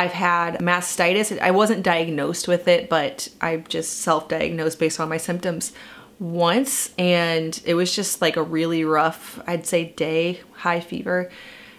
I've 0.02 0.12
had 0.12 0.58
mastitis. 0.58 1.38
I 1.38 1.52
wasn't 1.52 1.84
diagnosed 1.84 2.48
with 2.48 2.66
it, 2.66 2.88
but 2.88 3.28
I 3.40 3.58
just 3.58 4.00
self 4.00 4.26
diagnosed 4.28 4.80
based 4.80 4.98
on 4.98 5.08
my 5.08 5.16
symptoms 5.16 5.72
once 6.18 6.92
and 6.98 7.60
it 7.64 7.74
was 7.74 7.94
just 7.94 8.20
like 8.20 8.36
a 8.36 8.42
really 8.42 8.84
rough, 8.84 9.40
I'd 9.46 9.64
say 9.64 9.84
day, 9.84 10.40
high 10.54 10.80
fever 10.80 11.30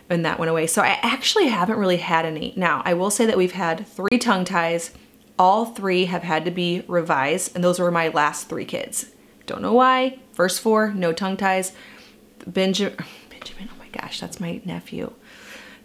and 0.10 0.24
that 0.25 0.39
went 0.39 0.50
away. 0.50 0.68
So 0.68 0.82
I 0.82 1.00
actually 1.01 1.48
haven't 1.48 1.77
really 1.77 1.98
had 1.98 2.25
any. 2.25 2.53
Now, 2.56 2.82
I 2.86 2.94
will 2.94 3.12
say 3.12 3.25
that 3.25 3.36
we've 3.36 3.51
had 3.51 3.86
three 3.88 4.18
tongue 4.20 4.46
ties. 4.46 4.92
All 5.38 5.65
three 5.65 6.06
have 6.06 6.24
had 6.24 6.46
to 6.46 6.51
be 6.51 6.86
revised 6.88 7.53
and 7.56 7.63
those 7.63 7.77
were 7.77 7.92
my 7.92 8.08
last 8.08 8.48
three 8.48 8.65
kids. 8.65 9.12
Don't 9.48 9.62
know 9.62 9.74
why. 9.74 10.20
First 10.32 10.62
four, 10.62 10.94
no 10.94 11.12
tongue 11.12 11.36
ties. 11.36 11.74
Benjamin, 12.48 12.96
Benjamin, 13.30 13.70
oh 13.70 13.80
my 13.80 13.89
gosh, 13.89 14.22
that's 14.22 14.39
my 14.39 14.62
nephew. 14.63 15.12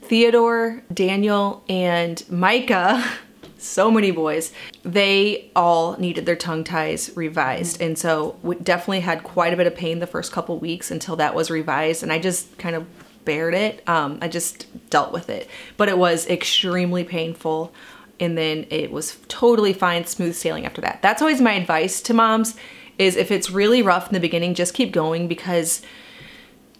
Theodore, 0.08 0.82
Daniel, 0.92 1.62
and 1.68 2.22
Micah 2.30 3.04
so 3.58 3.90
many 3.90 4.10
boys, 4.10 4.52
they 4.84 5.50
all 5.54 5.96
needed 5.98 6.24
their 6.24 6.36
tongue 6.36 6.64
ties 6.64 7.14
revised. 7.16 7.80
And 7.82 7.98
so 7.98 8.36
we 8.42 8.56
definitely 8.56 9.00
had 9.00 9.22
quite 9.24 9.52
a 9.52 9.56
bit 9.56 9.66
of 9.66 9.74
pain 9.74 9.98
the 9.98 10.06
first 10.06 10.32
couple 10.32 10.58
weeks 10.58 10.90
until 10.90 11.16
that 11.16 11.34
was 11.34 11.50
revised. 11.50 12.02
And 12.02 12.12
I 12.12 12.18
just 12.18 12.56
kind 12.58 12.76
of 12.76 12.86
bared 13.24 13.54
it. 13.54 13.86
Um, 13.88 14.18
I 14.22 14.28
just 14.28 14.66
dealt 14.90 15.12
with 15.12 15.28
it. 15.28 15.48
But 15.76 15.88
it 15.88 15.98
was 15.98 16.26
extremely 16.28 17.04
painful. 17.04 17.72
And 18.20 18.38
then 18.38 18.66
it 18.70 18.90
was 18.90 19.18
totally 19.28 19.72
fine, 19.72 20.06
smooth 20.06 20.34
sailing 20.34 20.64
after 20.64 20.80
that. 20.80 21.02
That's 21.02 21.20
always 21.20 21.40
my 21.40 21.52
advice 21.52 22.00
to 22.02 22.14
moms 22.14 22.56
is 22.96 23.16
if 23.16 23.30
it's 23.30 23.50
really 23.50 23.82
rough 23.82 24.08
in 24.08 24.14
the 24.14 24.20
beginning, 24.20 24.54
just 24.54 24.74
keep 24.74 24.92
going 24.92 25.28
because 25.28 25.82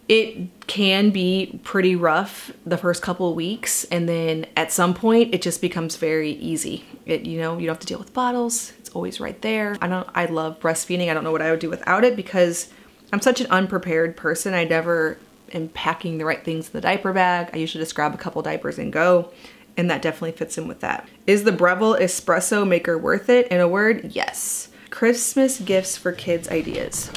it 0.08 0.66
can 0.66 1.10
be 1.10 1.60
pretty 1.64 1.94
rough 1.94 2.50
the 2.64 2.78
first 2.78 3.02
couple 3.02 3.28
of 3.28 3.36
weeks 3.36 3.84
and 3.84 4.08
then 4.08 4.46
at 4.56 4.72
some 4.72 4.94
point 4.94 5.34
it 5.34 5.42
just 5.42 5.60
becomes 5.60 5.96
very 5.96 6.32
easy. 6.32 6.84
It 7.04 7.26
you 7.26 7.38
know 7.38 7.58
you 7.58 7.66
don't 7.66 7.74
have 7.74 7.80
to 7.80 7.86
deal 7.86 7.98
with 7.98 8.14
bottles. 8.14 8.72
It's 8.78 8.88
always 8.90 9.20
right 9.20 9.40
there. 9.42 9.76
I 9.82 9.88
don't 9.88 10.08
i 10.14 10.24
love 10.24 10.58
breastfeeding. 10.60 11.10
I 11.10 11.14
don't 11.14 11.24
know 11.24 11.32
what 11.32 11.42
i 11.42 11.50
would 11.50 11.60
do 11.60 11.68
without 11.68 12.04
it 12.04 12.16
because 12.16 12.70
i'm 13.12 13.20
such 13.20 13.40
an 13.40 13.48
unprepared 13.48 14.16
person. 14.16 14.54
I 14.54 14.64
never 14.64 15.18
am 15.52 15.68
packing 15.68 16.18
the 16.18 16.24
right 16.24 16.42
things 16.42 16.66
in 16.66 16.72
the 16.72 16.80
diaper 16.80 17.12
bag. 17.12 17.50
I 17.52 17.58
usually 17.58 17.82
just 17.82 17.94
grab 17.94 18.14
a 18.14 18.18
couple 18.18 18.40
diapers 18.40 18.78
and 18.78 18.92
go 18.92 19.30
and 19.76 19.90
that 19.90 20.02
definitely 20.02 20.32
fits 20.32 20.58
in 20.58 20.66
with 20.66 20.80
that. 20.80 21.06
Is 21.26 21.44
the 21.44 21.52
breville 21.52 21.96
espresso 21.96 22.66
maker 22.66 22.96
worth 22.96 23.28
it? 23.28 23.46
In 23.48 23.60
a 23.60 23.68
word 23.68 24.10
yes. 24.14 24.70
Christmas 24.88 25.60
gifts 25.60 25.98
for 25.98 26.12
kids 26.12 26.48
ideas. 26.48 27.10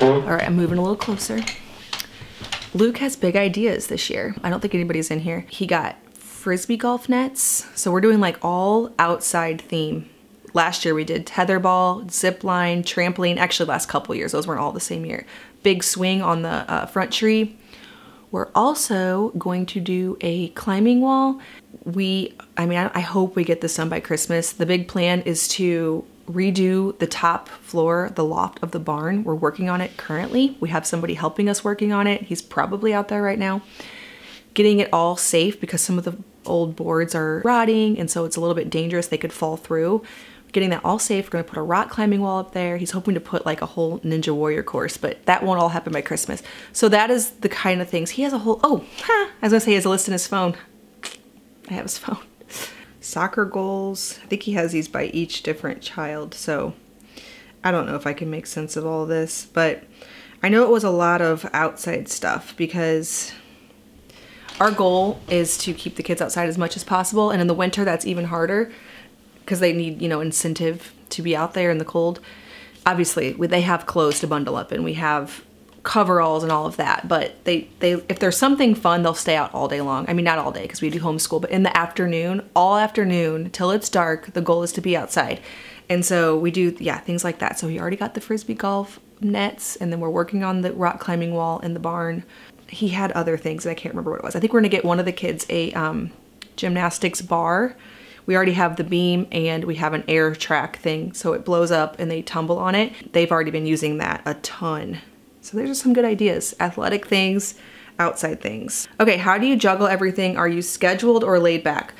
All 0.00 0.20
right 0.20 0.44
i'm 0.44 0.56
moving 0.56 0.78
a 0.78 0.80
little 0.80 0.96
closer 0.96 1.42
Luke 2.74 2.98
has 2.98 3.16
big 3.16 3.34
ideas 3.34 3.86
this 3.86 4.10
year. 4.10 4.34
I 4.42 4.50
don't 4.50 4.60
think 4.60 4.74
anybody's 4.74 5.10
in 5.10 5.20
here. 5.20 5.46
He 5.48 5.66
got 5.66 5.96
frisbee 6.14 6.76
golf 6.76 7.08
nets. 7.08 7.66
So 7.74 7.90
we're 7.90 8.00
doing 8.00 8.20
like 8.20 8.38
all 8.42 8.92
outside 8.98 9.60
theme. 9.60 10.08
Last 10.54 10.84
year 10.84 10.94
we 10.94 11.04
did 11.04 11.26
tetherball, 11.26 12.10
zip 12.10 12.44
line, 12.44 12.82
trampoline. 12.82 13.36
Actually, 13.36 13.68
last 13.68 13.88
couple 13.88 14.14
years, 14.14 14.32
those 14.32 14.46
weren't 14.46 14.60
all 14.60 14.72
the 14.72 14.80
same 14.80 15.04
year. 15.04 15.26
Big 15.62 15.82
swing 15.82 16.22
on 16.22 16.42
the 16.42 16.48
uh, 16.48 16.86
front 16.86 17.12
tree. 17.12 17.56
We're 18.30 18.50
also 18.54 19.30
going 19.38 19.66
to 19.66 19.80
do 19.80 20.18
a 20.20 20.48
climbing 20.50 21.00
wall. 21.00 21.40
We, 21.84 22.34
I 22.56 22.66
mean, 22.66 22.78
I, 22.78 22.90
I 22.94 23.00
hope 23.00 23.34
we 23.34 23.44
get 23.44 23.62
this 23.62 23.76
done 23.76 23.88
by 23.88 24.00
Christmas. 24.00 24.52
The 24.52 24.66
big 24.66 24.88
plan 24.88 25.22
is 25.22 25.48
to 25.48 26.04
redo 26.28 26.96
the 26.98 27.06
top 27.06 27.48
floor, 27.48 28.10
the 28.14 28.24
loft 28.24 28.62
of 28.62 28.70
the 28.70 28.78
barn. 28.78 29.24
We're 29.24 29.34
working 29.34 29.68
on 29.68 29.80
it 29.80 29.96
currently. 29.96 30.56
We 30.60 30.68
have 30.68 30.86
somebody 30.86 31.14
helping 31.14 31.48
us 31.48 31.64
working 31.64 31.92
on 31.92 32.06
it. 32.06 32.22
He's 32.22 32.42
probably 32.42 32.92
out 32.92 33.08
there 33.08 33.22
right 33.22 33.38
now. 33.38 33.62
Getting 34.54 34.80
it 34.80 34.92
all 34.92 35.16
safe 35.16 35.60
because 35.60 35.80
some 35.80 35.98
of 35.98 36.04
the 36.04 36.16
old 36.46 36.76
boards 36.76 37.14
are 37.14 37.42
rotting 37.44 37.98
and 37.98 38.10
so 38.10 38.24
it's 38.24 38.36
a 38.36 38.40
little 38.40 38.54
bit 38.54 38.70
dangerous. 38.70 39.08
They 39.08 39.18
could 39.18 39.32
fall 39.32 39.56
through. 39.56 40.02
Getting 40.52 40.70
that 40.70 40.84
all 40.84 40.98
safe. 40.98 41.26
We're 41.26 41.30
gonna 41.30 41.44
put 41.44 41.58
a 41.58 41.62
rock 41.62 41.90
climbing 41.90 42.20
wall 42.20 42.38
up 42.38 42.52
there. 42.52 42.76
He's 42.78 42.92
hoping 42.92 43.14
to 43.14 43.20
put 43.20 43.44
like 43.44 43.60
a 43.60 43.66
whole 43.66 43.98
Ninja 44.00 44.34
Warrior 44.34 44.62
course, 44.62 44.96
but 44.96 45.24
that 45.26 45.42
won't 45.42 45.60
all 45.60 45.68
happen 45.68 45.92
by 45.92 46.00
Christmas. 46.00 46.42
So 46.72 46.88
that 46.88 47.10
is 47.10 47.30
the 47.30 47.50
kind 47.50 47.82
of 47.82 47.88
things. 47.88 48.10
He 48.10 48.22
has 48.22 48.32
a 48.32 48.38
whole, 48.38 48.60
oh, 48.62 48.84
huh, 49.02 49.30
I 49.42 49.46
was 49.46 49.52
gonna 49.52 49.60
say 49.60 49.72
he 49.72 49.74
has 49.74 49.84
a 49.84 49.90
list 49.90 50.08
in 50.08 50.12
his 50.12 50.26
phone. 50.26 50.56
I 51.68 51.74
have 51.74 51.84
his 51.84 51.98
phone 51.98 52.18
soccer 53.08 53.44
goals. 53.44 54.18
I 54.22 54.26
think 54.26 54.42
he 54.42 54.52
has 54.52 54.72
these 54.72 54.88
by 54.88 55.06
each 55.06 55.42
different 55.42 55.82
child, 55.82 56.34
so 56.34 56.74
I 57.64 57.70
don't 57.70 57.86
know 57.86 57.96
if 57.96 58.06
I 58.06 58.12
can 58.12 58.30
make 58.30 58.46
sense 58.46 58.76
of 58.76 58.86
all 58.86 59.06
this, 59.06 59.46
but 59.52 59.84
I 60.42 60.48
know 60.48 60.62
it 60.62 60.70
was 60.70 60.84
a 60.84 60.90
lot 60.90 61.20
of 61.20 61.48
outside 61.52 62.08
stuff 62.08 62.56
because 62.56 63.32
our 64.60 64.70
goal 64.70 65.20
is 65.28 65.56
to 65.58 65.72
keep 65.72 65.96
the 65.96 66.02
kids 66.02 66.20
outside 66.20 66.48
as 66.48 66.58
much 66.58 66.76
as 66.76 66.84
possible, 66.84 67.30
and 67.30 67.40
in 67.40 67.46
the 67.46 67.54
winter 67.54 67.84
that's 67.84 68.06
even 68.06 68.26
harder 68.26 68.70
because 69.40 69.60
they 69.60 69.72
need, 69.72 70.02
you 70.02 70.08
know, 70.08 70.20
incentive 70.20 70.92
to 71.10 71.22
be 71.22 71.34
out 71.34 71.54
there 71.54 71.70
in 71.70 71.78
the 71.78 71.84
cold. 71.84 72.20
Obviously, 72.84 73.32
they 73.32 73.62
have 73.62 73.86
clothes 73.86 74.20
to 74.20 74.26
bundle 74.26 74.56
up 74.56 74.72
and 74.72 74.84
we 74.84 74.94
have 74.94 75.42
coveralls 75.88 76.42
and 76.42 76.52
all 76.52 76.66
of 76.66 76.76
that 76.76 77.08
but 77.08 77.42
they 77.44 77.66
they 77.78 77.92
if 78.10 78.18
there's 78.18 78.36
something 78.36 78.74
fun 78.74 79.02
they'll 79.02 79.14
stay 79.14 79.34
out 79.34 79.52
all 79.54 79.68
day 79.68 79.80
long. 79.80 80.04
I 80.06 80.12
mean 80.12 80.26
not 80.26 80.36
all 80.36 80.52
day 80.52 80.62
because 80.62 80.82
we 80.82 80.90
do 80.90 81.00
homeschool 81.00 81.40
but 81.40 81.50
in 81.50 81.62
the 81.62 81.74
afternoon 81.74 82.46
all 82.54 82.76
afternoon 82.76 83.48
till 83.52 83.70
it's 83.70 83.88
dark 83.88 84.34
the 84.34 84.42
goal 84.42 84.62
is 84.62 84.70
to 84.72 84.82
be 84.82 84.94
outside. 84.94 85.40
And 85.88 86.04
so 86.04 86.38
we 86.38 86.50
do 86.50 86.76
yeah 86.78 86.98
things 86.98 87.24
like 87.24 87.38
that. 87.38 87.58
So 87.58 87.68
he 87.68 87.80
already 87.80 87.96
got 87.96 88.12
the 88.12 88.20
frisbee 88.20 88.52
golf 88.52 89.00
nets 89.22 89.76
and 89.76 89.90
then 89.90 89.98
we're 89.98 90.10
working 90.10 90.44
on 90.44 90.60
the 90.60 90.74
rock 90.74 91.00
climbing 91.00 91.32
wall 91.32 91.58
in 91.60 91.72
the 91.72 91.80
barn. 91.80 92.22
He 92.68 92.88
had 92.88 93.10
other 93.12 93.38
things 93.38 93.64
and 93.64 93.70
i 93.70 93.74
can't 93.74 93.94
remember 93.94 94.10
what 94.10 94.20
it 94.20 94.24
was. 94.24 94.36
I 94.36 94.40
think 94.40 94.52
we're 94.52 94.60
gonna 94.60 94.68
get 94.68 94.84
one 94.84 94.98
of 95.00 95.06
the 95.06 95.12
kids 95.12 95.46
a 95.48 95.72
um, 95.72 96.10
gymnastics 96.56 97.22
bar. 97.22 97.74
We 98.26 98.36
already 98.36 98.52
have 98.52 98.76
the 98.76 98.84
beam 98.84 99.26
and 99.32 99.64
we 99.64 99.76
have 99.76 99.94
an 99.94 100.04
air 100.06 100.34
track 100.34 100.80
thing 100.80 101.14
so 101.14 101.32
it 101.32 101.46
blows 101.46 101.70
up 101.70 101.98
and 101.98 102.10
they 102.10 102.20
tumble 102.20 102.58
on 102.58 102.74
it. 102.74 103.14
They've 103.14 103.32
already 103.32 103.50
been 103.50 103.64
using 103.64 103.96
that 103.98 104.20
a 104.26 104.34
ton 104.34 105.00
so 105.48 105.56
there's 105.56 105.70
just 105.70 105.82
some 105.82 105.94
good 105.94 106.04
ideas. 106.04 106.54
Athletic 106.60 107.06
things, 107.06 107.54
outside 107.98 108.38
things. 108.42 108.86
Okay, 109.00 109.16
how 109.16 109.38
do 109.38 109.46
you 109.46 109.56
juggle 109.56 109.86
everything? 109.86 110.36
Are 110.36 110.46
you 110.46 110.60
scheduled 110.60 111.24
or 111.24 111.38
laid 111.38 111.64
back? 111.64 111.94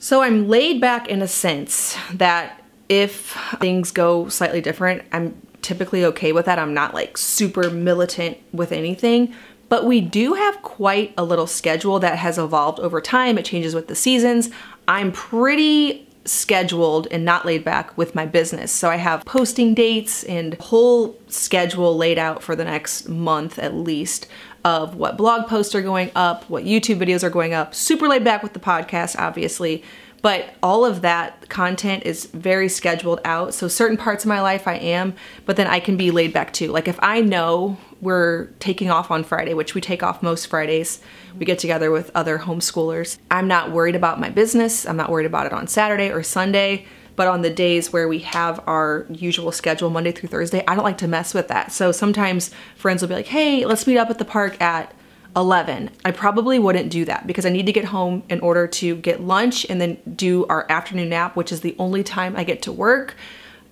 So 0.00 0.22
I'm 0.22 0.48
laid 0.48 0.80
back 0.80 1.06
in 1.06 1.22
a 1.22 1.28
sense 1.28 1.96
that 2.14 2.64
if 2.88 3.36
things 3.60 3.92
go 3.92 4.28
slightly 4.28 4.60
different, 4.60 5.04
I'm 5.12 5.40
typically 5.62 6.04
okay 6.06 6.32
with 6.32 6.46
that. 6.46 6.58
I'm 6.58 6.74
not 6.74 6.94
like 6.94 7.16
super 7.16 7.70
militant 7.70 8.38
with 8.52 8.72
anything, 8.72 9.32
but 9.68 9.84
we 9.84 10.00
do 10.00 10.34
have 10.34 10.60
quite 10.62 11.14
a 11.16 11.22
little 11.22 11.46
schedule 11.46 12.00
that 12.00 12.18
has 12.18 12.38
evolved 12.38 12.80
over 12.80 13.00
time. 13.00 13.38
It 13.38 13.44
changes 13.44 13.72
with 13.72 13.86
the 13.86 13.94
seasons. 13.94 14.50
I'm 14.88 15.12
pretty 15.12 16.07
scheduled 16.28 17.06
and 17.10 17.24
not 17.24 17.44
laid 17.44 17.64
back 17.64 17.96
with 17.96 18.14
my 18.14 18.26
business. 18.26 18.70
So 18.70 18.90
I 18.90 18.96
have 18.96 19.24
posting 19.24 19.74
dates 19.74 20.24
and 20.24 20.54
whole 20.54 21.18
schedule 21.28 21.96
laid 21.96 22.18
out 22.18 22.42
for 22.42 22.54
the 22.54 22.64
next 22.64 23.08
month 23.08 23.58
at 23.58 23.74
least 23.74 24.26
of 24.64 24.96
what 24.96 25.16
blog 25.16 25.48
posts 25.48 25.74
are 25.74 25.82
going 25.82 26.10
up, 26.14 26.48
what 26.50 26.64
YouTube 26.64 26.98
videos 26.98 27.22
are 27.22 27.30
going 27.30 27.54
up. 27.54 27.74
Super 27.74 28.08
laid 28.08 28.24
back 28.24 28.42
with 28.42 28.52
the 28.52 28.60
podcast, 28.60 29.18
obviously. 29.18 29.82
But 30.20 30.54
all 30.62 30.84
of 30.84 31.02
that 31.02 31.48
content 31.48 32.04
is 32.04 32.26
very 32.26 32.68
scheduled 32.68 33.20
out. 33.24 33.54
So 33.54 33.68
certain 33.68 33.96
parts 33.96 34.24
of 34.24 34.28
my 34.28 34.40
life 34.40 34.66
I 34.66 34.74
am, 34.74 35.14
but 35.46 35.56
then 35.56 35.68
I 35.68 35.78
can 35.78 35.96
be 35.96 36.10
laid 36.10 36.32
back 36.32 36.52
too. 36.52 36.68
Like 36.72 36.88
if 36.88 36.98
I 37.00 37.20
know 37.20 37.78
we're 38.00 38.46
taking 38.60 38.90
off 38.90 39.10
on 39.10 39.24
Friday, 39.24 39.54
which 39.54 39.74
we 39.74 39.80
take 39.80 40.02
off 40.02 40.22
most 40.22 40.46
Fridays, 40.46 41.00
we 41.38 41.44
get 41.44 41.58
together 41.58 41.90
with 41.90 42.10
other 42.14 42.38
homeschoolers. 42.38 43.18
I'm 43.30 43.48
not 43.48 43.72
worried 43.72 43.96
about 43.96 44.20
my 44.20 44.30
business. 44.30 44.86
I'm 44.86 44.96
not 44.96 45.10
worried 45.10 45.26
about 45.26 45.46
it 45.46 45.52
on 45.52 45.66
Saturday 45.66 46.10
or 46.10 46.22
Sunday. 46.22 46.86
But 47.16 47.26
on 47.26 47.42
the 47.42 47.50
days 47.50 47.92
where 47.92 48.06
we 48.06 48.20
have 48.20 48.60
our 48.68 49.04
usual 49.10 49.50
schedule, 49.50 49.90
Monday 49.90 50.12
through 50.12 50.28
Thursday, 50.28 50.62
I 50.68 50.76
don't 50.76 50.84
like 50.84 50.98
to 50.98 51.08
mess 51.08 51.34
with 51.34 51.48
that. 51.48 51.72
So 51.72 51.90
sometimes 51.90 52.52
friends 52.76 53.02
will 53.02 53.08
be 53.08 53.16
like, 53.16 53.26
hey, 53.26 53.64
let's 53.64 53.88
meet 53.88 53.98
up 53.98 54.08
at 54.08 54.18
the 54.18 54.24
park 54.24 54.60
at 54.62 54.94
11. 55.34 55.90
I 56.04 56.12
probably 56.12 56.60
wouldn't 56.60 56.90
do 56.90 57.04
that 57.06 57.26
because 57.26 57.44
I 57.44 57.50
need 57.50 57.66
to 57.66 57.72
get 57.72 57.86
home 57.86 58.22
in 58.28 58.38
order 58.38 58.68
to 58.68 58.94
get 58.96 59.20
lunch 59.20 59.66
and 59.68 59.80
then 59.80 59.98
do 60.14 60.46
our 60.46 60.64
afternoon 60.70 61.08
nap, 61.08 61.34
which 61.34 61.50
is 61.50 61.60
the 61.60 61.74
only 61.76 62.04
time 62.04 62.36
I 62.36 62.44
get 62.44 62.62
to 62.62 62.72
work. 62.72 63.16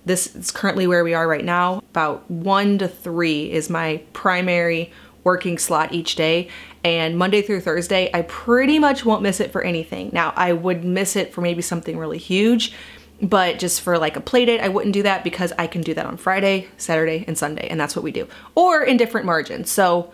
This 0.07 0.35
is 0.37 0.53
currently 0.53 0.87
where 0.87 1.03
we 1.03 1.15
are 1.15 1.27
right 1.27 1.45
now. 1.45 1.83
About 1.91 2.31
one 2.31 2.79
to 2.79 2.87
three 2.87 3.51
is 3.51 3.69
my 3.69 4.03
primary 4.13 4.93
working 5.25 5.59
slot 5.59 5.93
each 5.93 6.15
day. 6.15 6.49
And 6.85 7.19
Monday 7.19 7.43
through 7.43 7.61
Thursday, 7.61 8.09
I 8.15 8.23
pretty 8.23 8.79
much 8.79 9.05
won't 9.05 9.23
miss 9.23 9.41
it 9.41 9.51
for 9.51 9.63
anything. 9.63 10.11
Now, 10.13 10.33
I 10.37 10.53
would 10.53 10.85
miss 10.85 11.17
it 11.17 11.35
for 11.35 11.41
maybe 11.41 11.61
something 11.61 11.99
really 11.99 12.19
huge, 12.19 12.73
but 13.21 13.59
just 13.59 13.81
for 13.81 13.99
like 13.99 14.17
a 14.17 14.21
play 14.21 14.45
date, 14.45 14.61
I 14.61 14.69
wouldn't 14.69 14.95
do 14.95 15.03
that 15.03 15.25
because 15.25 15.53
I 15.59 15.67
can 15.67 15.81
do 15.81 15.93
that 15.95 16.07
on 16.07 16.17
Friday, 16.17 16.69
Saturday, 16.77 17.25
and 17.27 17.37
Sunday, 17.37 17.67
and 17.67 17.81
that's 17.81 17.97
what 17.97 18.05
we 18.05 18.13
do. 18.13 18.29
Or 18.55 18.85
in 18.85 18.97
different 18.97 19.27
margins. 19.27 19.69
So 19.73 20.13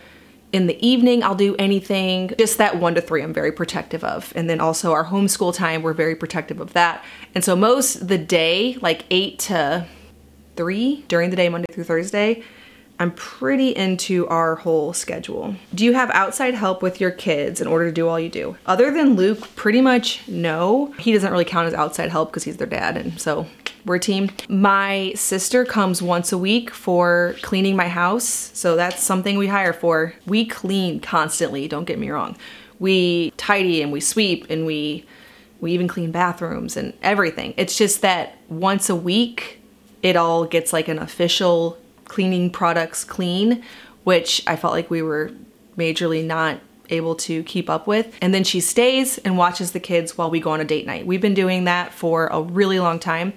in 0.53 0.67
the 0.67 0.87
evening, 0.87 1.23
I'll 1.23 1.35
do 1.35 1.57
anything. 1.59 2.33
Just 2.39 2.59
that 2.59 2.79
one 2.79 2.95
to 2.95 3.01
three, 3.01 3.23
I'm 3.23 3.33
very 3.33 3.53
protective 3.53 4.05
of. 4.05 4.33
And 4.37 4.49
then 4.49 4.61
also 4.61 4.93
our 4.93 5.07
homeschool 5.07 5.55
time, 5.55 5.83
we're 5.83 5.95
very 5.95 6.15
protective 6.15 6.61
of 6.61 6.75
that. 6.75 7.03
And 7.35 7.43
so 7.43 7.57
most 7.57 8.07
the 8.07 8.19
day, 8.19 8.77
like 8.83 9.05
eight 9.11 9.39
to 9.41 9.87
three 10.57 11.05
during 11.09 11.31
the 11.31 11.37
day, 11.37 11.49
Monday 11.49 11.67
through 11.73 11.85
Thursday, 11.85 12.43
I'm 12.99 13.13
pretty 13.13 13.71
into 13.75 14.29
our 14.29 14.57
whole 14.57 14.93
schedule. 14.93 15.57
Do 15.75 15.85
you 15.85 15.93
have 15.95 16.11
outside 16.11 16.55
help 16.55 16.83
with 16.83 17.01
your 17.01 17.11
kids 17.11 17.61
in 17.61 17.67
order 17.67 17.87
to 17.87 17.93
do 17.93 18.09
all 18.09 18.21
you 18.21 18.29
do? 18.29 18.57
Other 18.65 18.93
than 18.93 19.17
Luke, 19.17 19.55
pretty 19.57 19.81
much 19.81 20.27
no. 20.29 20.95
He 20.99 21.13
doesn't 21.13 21.31
really 21.31 21.45
count 21.45 21.67
as 21.67 21.75
outside 21.75 22.11
help 22.11 22.31
because 22.31 22.45
he's 22.45 22.59
their 22.59 22.67
dad 22.67 22.97
and 22.97 23.21
so 23.21 23.47
we're 23.85 23.99
team. 23.99 24.31
My 24.49 25.13
sister 25.17 25.65
comes 25.65 26.01
once 26.01 26.33
a 26.33 26.39
week 26.39 26.71
for 26.71 27.35
cleaning 27.43 27.75
my 27.75 27.89
house. 27.89 28.51
So 28.55 28.77
that's 28.77 29.03
something 29.03 29.37
we 29.37 29.49
hire 29.49 29.73
for. 29.73 30.15
We 30.27 30.47
clean 30.47 31.01
constantly, 31.01 31.67
don't 31.69 31.85
get 31.85 31.99
me 31.99 32.11
wrong. 32.11 32.37
We 32.79 33.33
tidy 33.37 33.83
and 33.83 33.93
we 33.93 34.01
sweep 34.01 34.49
and 34.51 34.67
we 34.67 35.07
we 35.61 35.73
even 35.73 35.87
clean 35.87 36.11
bathrooms 36.11 36.77
and 36.77 36.93
everything. 37.03 37.55
It's 37.57 37.79
just 37.79 38.03
that 38.03 38.37
once 38.49 38.91
a 38.91 38.97
week 38.97 39.61
it 40.03 40.17
all 40.17 40.45
gets 40.45 40.73
like 40.73 40.89
an 40.89 40.99
official 40.99 41.79
cleaning 42.13 42.51
products 42.51 43.05
clean, 43.05 43.63
which 44.05 44.43
I 44.47 44.55
felt 44.55 44.75
like 44.75 44.91
we 44.91 45.01
were 45.01 45.31
majorly 45.79 46.23
not 46.23 46.61
able 46.91 47.15
to 47.15 47.43
keep 47.45 47.71
up 47.71 47.87
with. 47.87 48.15
And 48.21 48.35
then 48.35 48.45
she 48.45 48.61
stays 48.61 49.17
and 49.19 49.39
watches 49.39 49.73
the 49.73 49.81
kids 49.81 50.19
while 50.19 50.31
we 50.31 50.39
go 50.39 50.51
on 50.51 50.61
a 50.61 50.65
date 50.65 50.85
night. 50.85 51.07
We've 51.07 51.23
been 51.23 51.33
doing 51.33 51.65
that 51.65 51.95
for 51.95 52.27
a 52.27 52.43
really 52.43 52.79
long 52.79 52.99
time. 52.99 53.33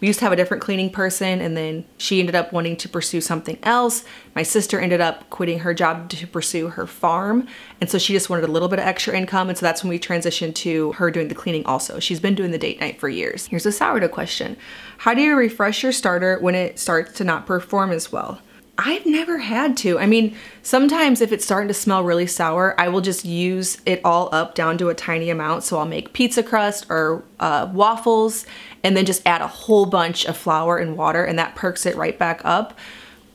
We 0.00 0.06
used 0.06 0.20
to 0.20 0.24
have 0.24 0.32
a 0.32 0.36
different 0.36 0.62
cleaning 0.62 0.90
person 0.90 1.40
and 1.40 1.56
then 1.56 1.84
she 1.98 2.20
ended 2.20 2.36
up 2.36 2.52
wanting 2.52 2.76
to 2.76 2.88
pursue 2.88 3.20
something 3.20 3.58
else. 3.64 4.04
My 4.36 4.44
sister 4.44 4.78
ended 4.78 5.00
up 5.00 5.28
quitting 5.28 5.58
her 5.58 5.74
job 5.74 6.08
to 6.10 6.26
pursue 6.26 6.68
her 6.68 6.86
farm. 6.86 7.48
And 7.80 7.90
so 7.90 7.98
she 7.98 8.12
just 8.12 8.30
wanted 8.30 8.48
a 8.48 8.52
little 8.52 8.68
bit 8.68 8.78
of 8.78 8.86
extra 8.86 9.14
income. 9.14 9.48
And 9.48 9.58
so 9.58 9.66
that's 9.66 9.82
when 9.82 9.90
we 9.90 9.98
transitioned 9.98 10.54
to 10.54 10.92
her 10.92 11.10
doing 11.10 11.28
the 11.28 11.34
cleaning 11.34 11.66
also. 11.66 11.98
She's 11.98 12.20
been 12.20 12.36
doing 12.36 12.52
the 12.52 12.58
date 12.58 12.80
night 12.80 13.00
for 13.00 13.08
years. 13.08 13.46
Here's 13.46 13.66
a 13.66 13.72
sourdough 13.72 14.08
question. 14.08 14.56
How 15.00 15.14
do 15.14 15.22
you 15.22 15.34
refresh 15.34 15.82
your 15.82 15.92
starter 15.92 16.38
when 16.40 16.54
it 16.54 16.78
starts 16.78 17.14
to 17.14 17.24
not 17.24 17.46
perform 17.46 17.90
as 17.90 18.12
well? 18.12 18.38
I've 18.76 19.06
never 19.06 19.38
had 19.38 19.78
to. 19.78 19.98
I 19.98 20.04
mean, 20.04 20.36
sometimes 20.62 21.22
if 21.22 21.32
it's 21.32 21.42
starting 21.42 21.68
to 21.68 21.74
smell 21.74 22.04
really 22.04 22.26
sour, 22.26 22.78
I 22.78 22.88
will 22.88 23.00
just 23.00 23.24
use 23.24 23.80
it 23.86 24.02
all 24.04 24.28
up 24.30 24.54
down 24.54 24.76
to 24.76 24.90
a 24.90 24.94
tiny 24.94 25.30
amount. 25.30 25.64
So 25.64 25.78
I'll 25.78 25.86
make 25.86 26.12
pizza 26.12 26.42
crust 26.42 26.84
or 26.90 27.24
uh, 27.38 27.70
waffles 27.72 28.44
and 28.84 28.94
then 28.94 29.06
just 29.06 29.22
add 29.24 29.40
a 29.40 29.46
whole 29.46 29.86
bunch 29.86 30.26
of 30.26 30.36
flour 30.36 30.76
and 30.76 30.98
water 30.98 31.24
and 31.24 31.38
that 31.38 31.54
perks 31.54 31.86
it 31.86 31.96
right 31.96 32.18
back 32.18 32.42
up. 32.44 32.78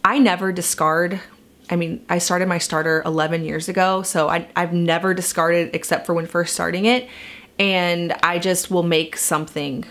I 0.03 0.19
never 0.19 0.51
discard. 0.51 1.19
I 1.71 1.77
mean, 1.77 2.05
I 2.09 2.19
started 2.19 2.47
my 2.47 2.59
starter 2.59 3.01
11 3.07 3.43
years 3.43 3.69
ago, 3.69 4.03
so 4.03 4.29
I, 4.29 4.47
I've 4.55 4.73
never 4.73 5.15
discarded 5.15 5.71
except 5.73 6.05
for 6.05 6.13
when 6.13 6.27
first 6.27 6.53
starting 6.53 6.85
it. 6.85 7.09
And 7.57 8.13
I 8.21 8.37
just 8.37 8.69
will 8.69 8.83
make 8.83 9.17
something 9.17 9.83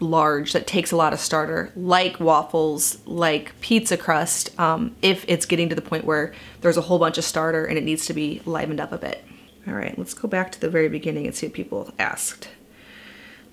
large 0.00 0.52
that 0.52 0.66
takes 0.66 0.92
a 0.92 0.96
lot 0.96 1.12
of 1.12 1.20
starter, 1.20 1.72
like 1.76 2.20
waffles, 2.20 2.98
like 3.06 3.58
pizza 3.60 3.96
crust, 3.96 4.58
um, 4.58 4.94
if 5.02 5.24
it's 5.28 5.46
getting 5.46 5.68
to 5.68 5.74
the 5.74 5.82
point 5.82 6.04
where 6.04 6.32
there's 6.60 6.76
a 6.76 6.82
whole 6.82 6.98
bunch 6.98 7.18
of 7.18 7.24
starter 7.24 7.64
and 7.64 7.78
it 7.78 7.84
needs 7.84 8.06
to 8.06 8.14
be 8.14 8.40
livened 8.44 8.80
up 8.80 8.92
a 8.92 8.98
bit. 8.98 9.24
All 9.66 9.74
right, 9.74 9.98
let's 9.98 10.14
go 10.14 10.28
back 10.28 10.52
to 10.52 10.60
the 10.60 10.70
very 10.70 10.88
beginning 10.88 11.26
and 11.26 11.34
see 11.34 11.46
what 11.46 11.54
people 11.54 11.92
asked. 11.98 12.48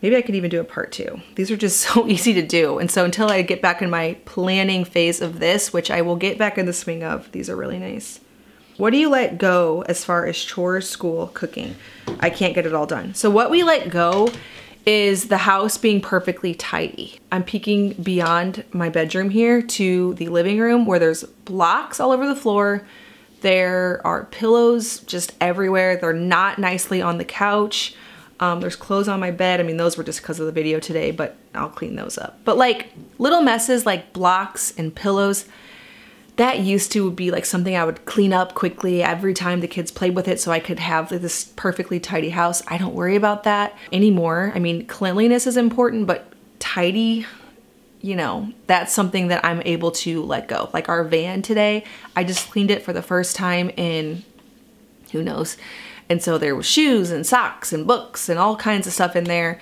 Maybe 0.01 0.15
I 0.17 0.21
could 0.21 0.35
even 0.35 0.49
do 0.49 0.59
a 0.59 0.65
part 0.65 0.91
two. 0.91 1.21
These 1.35 1.51
are 1.51 1.57
just 1.57 1.79
so 1.93 2.07
easy 2.07 2.33
to 2.33 2.45
do. 2.45 2.79
And 2.79 2.89
so 2.91 3.05
until 3.05 3.29
I 3.29 3.41
get 3.41 3.61
back 3.61 3.81
in 3.81 3.89
my 3.89 4.17
planning 4.25 4.85
phase 4.85 5.21
of 5.21 5.39
this, 5.39 5.73
which 5.73 5.89
I 5.89 6.01
will 6.01 6.15
get 6.15 6.37
back 6.37 6.57
in 6.57 6.65
the 6.65 6.73
swing 6.73 7.03
of, 7.03 7.31
these 7.31 7.49
are 7.49 7.55
really 7.55 7.79
nice. 7.79 8.19
What 8.77 8.89
do 8.91 8.97
you 8.97 9.09
let 9.09 9.37
go 9.37 9.83
as 9.87 10.03
far 10.03 10.25
as 10.25 10.37
chores, 10.37 10.89
school, 10.89 11.27
cooking? 11.33 11.75
I 12.19 12.29
can't 12.29 12.53
get 12.53 12.65
it 12.65 12.73
all 12.73 12.85
done. 12.85 13.13
So 13.13 13.29
what 13.29 13.49
we 13.49 13.63
let 13.63 13.89
go 13.89 14.29
is 14.85 15.29
the 15.29 15.37
house 15.37 15.77
being 15.77 15.99
perfectly 15.99 16.53
tidy. 16.53 17.19
I'm 17.31 17.43
peeking 17.43 17.93
beyond 17.93 18.63
my 18.71 18.89
bedroom 18.89 19.31
here 19.31 19.61
to 19.61 20.13
the 20.15 20.27
living 20.27 20.59
room 20.59 20.85
where 20.85 20.99
there's 20.99 21.23
blocks 21.23 21.99
all 21.99 22.11
over 22.11 22.27
the 22.27 22.35
floor. 22.35 22.85
There 23.41 24.01
are 24.05 24.25
pillows 24.25 24.99
just 24.99 25.33
everywhere. 25.41 25.97
They're 25.97 26.13
not 26.13 26.59
nicely 26.59 27.01
on 27.01 27.17
the 27.17 27.25
couch. 27.25 27.95
Um, 28.39 28.59
there's 28.59 28.75
clothes 28.75 29.07
on 29.07 29.19
my 29.19 29.31
bed. 29.31 29.59
I 29.59 29.63
mean, 29.63 29.77
those 29.77 29.97
were 29.97 30.03
just 30.03 30.21
because 30.21 30.39
of 30.39 30.45
the 30.45 30.51
video 30.51 30.79
today, 30.79 31.11
but 31.11 31.37
I'll 31.53 31.69
clean 31.69 31.95
those 31.95 32.17
up. 32.17 32.39
But 32.43 32.57
like 32.57 32.91
little 33.17 33.41
messes 33.41 33.85
like 33.85 34.13
blocks 34.13 34.73
and 34.77 34.93
pillows, 34.93 35.45
that 36.37 36.59
used 36.59 36.91
to 36.91 37.11
be 37.11 37.31
like 37.31 37.45
something 37.45 37.75
I 37.75 37.85
would 37.85 38.05
clean 38.05 38.33
up 38.33 38.55
quickly 38.55 39.01
every 39.01 39.33
time 39.33 39.61
the 39.61 39.67
kids 39.67 39.91
played 39.91 40.15
with 40.15 40.27
it 40.27 40.39
so 40.39 40.51
I 40.51 40.59
could 40.59 40.79
have 40.79 41.09
this 41.09 41.45
perfectly 41.55 41.99
tidy 41.99 42.29
house. 42.29 42.61
I 42.67 42.77
don't 42.77 42.93
worry 42.93 43.15
about 43.15 43.43
that 43.43 43.77
anymore. 43.93 44.51
I 44.53 44.59
mean, 44.59 44.85
cleanliness 44.85 45.47
is 45.47 45.55
important, 45.55 46.07
but 46.07 46.31
tidy, 46.59 47.25
you 48.01 48.15
know, 48.15 48.51
that's 48.67 48.93
something 48.93 49.29
that 49.29 49.45
I'm 49.45 49.61
able 49.63 49.91
to 49.91 50.23
let 50.23 50.49
go. 50.49 50.69
Like 50.73 50.89
our 50.89 51.05
van 51.05 51.41
today, 51.41 51.85
I 52.15 52.25
just 52.25 52.49
cleaned 52.51 52.71
it 52.71 52.83
for 52.83 52.91
the 52.91 53.01
first 53.01 53.35
time 53.35 53.69
in 53.77 54.23
who 55.11 55.23
knows. 55.23 55.55
And 56.09 56.21
so 56.21 56.37
there 56.37 56.55
were 56.55 56.63
shoes 56.63 57.11
and 57.11 57.25
socks 57.25 57.71
and 57.71 57.87
books 57.87 58.27
and 58.27 58.37
all 58.37 58.57
kinds 58.57 58.87
of 58.87 58.93
stuff 58.93 59.15
in 59.15 59.23
there. 59.23 59.59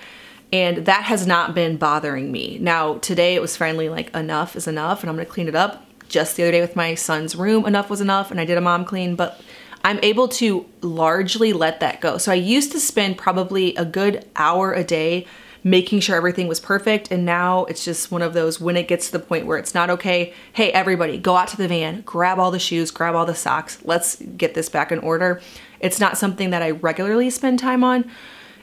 And 0.52 0.86
that 0.86 1.04
has 1.04 1.26
not 1.26 1.54
been 1.54 1.76
bothering 1.76 2.30
me. 2.30 2.58
Now, 2.60 2.98
today 2.98 3.34
it 3.34 3.40
was 3.40 3.56
finally 3.56 3.88
like 3.88 4.14
enough 4.14 4.56
is 4.56 4.66
enough 4.66 5.02
and 5.02 5.10
I'm 5.10 5.16
gonna 5.16 5.26
clean 5.26 5.48
it 5.48 5.54
up 5.54 5.84
just 6.14 6.36
the 6.36 6.44
other 6.44 6.52
day 6.52 6.60
with 6.60 6.76
my 6.76 6.94
son's 6.94 7.34
room, 7.34 7.66
enough 7.66 7.90
was 7.90 8.00
enough, 8.00 8.30
and 8.30 8.40
I 8.40 8.44
did 8.44 8.56
a 8.56 8.60
mom 8.60 8.84
clean, 8.84 9.16
but 9.16 9.40
I'm 9.82 9.98
able 10.02 10.28
to 10.28 10.64
largely 10.80 11.52
let 11.52 11.80
that 11.80 12.00
go. 12.00 12.18
So 12.18 12.30
I 12.30 12.36
used 12.36 12.70
to 12.72 12.80
spend 12.80 13.18
probably 13.18 13.74
a 13.74 13.84
good 13.84 14.24
hour 14.36 14.72
a 14.72 14.84
day 14.84 15.26
making 15.64 15.98
sure 15.98 16.14
everything 16.14 16.46
was 16.46 16.60
perfect. 16.60 17.10
And 17.10 17.24
now 17.24 17.64
it's 17.64 17.84
just 17.84 18.12
one 18.12 18.22
of 18.22 18.32
those 18.32 18.60
when 18.60 18.76
it 18.76 18.86
gets 18.86 19.06
to 19.06 19.12
the 19.12 19.18
point 19.18 19.46
where 19.46 19.58
it's 19.58 19.74
not 19.74 19.90
okay. 19.90 20.32
Hey, 20.52 20.70
everybody, 20.70 21.18
go 21.18 21.36
out 21.36 21.48
to 21.48 21.56
the 21.56 21.66
van, 21.66 22.02
grab 22.02 22.38
all 22.38 22.50
the 22.50 22.58
shoes, 22.58 22.90
grab 22.90 23.14
all 23.14 23.26
the 23.26 23.34
socks. 23.34 23.78
Let's 23.82 24.16
get 24.16 24.54
this 24.54 24.68
back 24.68 24.92
in 24.92 25.00
order. 25.00 25.40
It's 25.80 25.98
not 25.98 26.16
something 26.16 26.50
that 26.50 26.62
I 26.62 26.70
regularly 26.70 27.30
spend 27.30 27.58
time 27.58 27.82
on. 27.82 28.10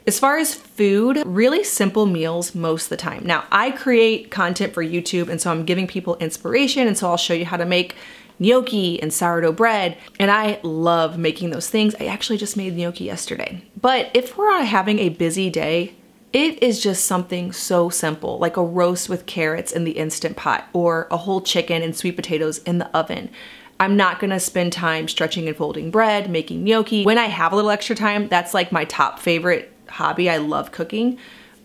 As 0.04 0.18
far 0.18 0.36
as 0.38 0.52
food, 0.54 1.22
really 1.24 1.62
simple 1.62 2.06
meals 2.06 2.56
most 2.56 2.84
of 2.84 2.88
the 2.90 2.96
time. 2.96 3.24
Now, 3.24 3.44
I 3.52 3.70
create 3.70 4.32
content 4.32 4.74
for 4.74 4.84
YouTube, 4.84 5.28
and 5.28 5.40
so 5.40 5.50
I'm 5.50 5.64
giving 5.64 5.86
people 5.86 6.16
inspiration, 6.16 6.88
and 6.88 6.98
so 6.98 7.08
I'll 7.08 7.16
show 7.16 7.34
you 7.34 7.44
how 7.44 7.56
to 7.56 7.64
make 7.64 7.94
gnocchi 8.40 9.00
and 9.00 9.12
sourdough 9.12 9.52
bread, 9.52 9.96
and 10.18 10.28
I 10.28 10.58
love 10.64 11.18
making 11.18 11.50
those 11.50 11.70
things. 11.70 11.94
I 12.00 12.06
actually 12.06 12.38
just 12.38 12.56
made 12.56 12.76
gnocchi 12.76 13.04
yesterday. 13.04 13.62
But 13.80 14.10
if 14.12 14.36
we're 14.36 14.64
having 14.64 14.98
a 14.98 15.10
busy 15.10 15.50
day, 15.50 15.94
it 16.32 16.60
is 16.60 16.82
just 16.82 17.06
something 17.06 17.52
so 17.52 17.88
simple, 17.88 18.38
like 18.38 18.56
a 18.56 18.64
roast 18.64 19.08
with 19.08 19.26
carrots 19.26 19.70
in 19.70 19.84
the 19.84 19.92
Instant 19.92 20.36
Pot, 20.36 20.66
or 20.72 21.06
a 21.12 21.16
whole 21.18 21.42
chicken 21.42 21.80
and 21.80 21.94
sweet 21.94 22.16
potatoes 22.16 22.58
in 22.58 22.78
the 22.78 22.88
oven. 22.96 23.30
I'm 23.78 23.96
not 23.96 24.18
gonna 24.18 24.40
spend 24.40 24.72
time 24.72 25.08
stretching 25.08 25.46
and 25.46 25.56
folding 25.56 25.90
bread, 25.90 26.30
making 26.30 26.64
gnocchi. 26.64 27.04
When 27.04 27.18
I 27.18 27.26
have 27.26 27.52
a 27.52 27.56
little 27.56 27.70
extra 27.70 27.94
time, 27.96 28.28
that's 28.28 28.54
like 28.54 28.72
my 28.72 28.84
top 28.84 29.18
favorite 29.18 29.71
hobby. 29.92 30.28
I 30.28 30.38
love 30.38 30.72
cooking. 30.72 31.18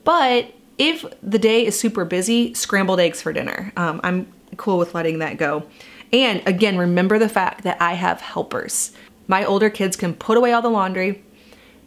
But 0.04 0.54
if 0.78 1.06
the 1.24 1.40
day 1.40 1.66
is 1.66 1.80
super 1.80 2.06
busy, 2.06 2.54
scrambled 2.54 3.00
eggs 3.00 3.22
for 3.22 3.34
dinner. 3.34 3.74
Um, 3.76 4.00
I'm 4.04 4.32
cool 4.58 4.78
with 4.78 4.94
letting 4.94 5.20
that 5.20 5.38
go. 5.38 5.64
And 6.14 6.42
again, 6.48 6.78
remember 6.78 7.20
the 7.20 7.30
fact 7.30 7.64
that 7.64 7.82
I 7.82 7.94
have 7.94 8.22
helpers. 8.22 8.92
My 9.28 9.44
older 9.44 9.70
kids 9.70 9.98
can 9.98 10.14
put 10.14 10.38
away 10.38 10.54
all 10.54 10.62
the 10.62 10.70
laundry. 10.70 11.24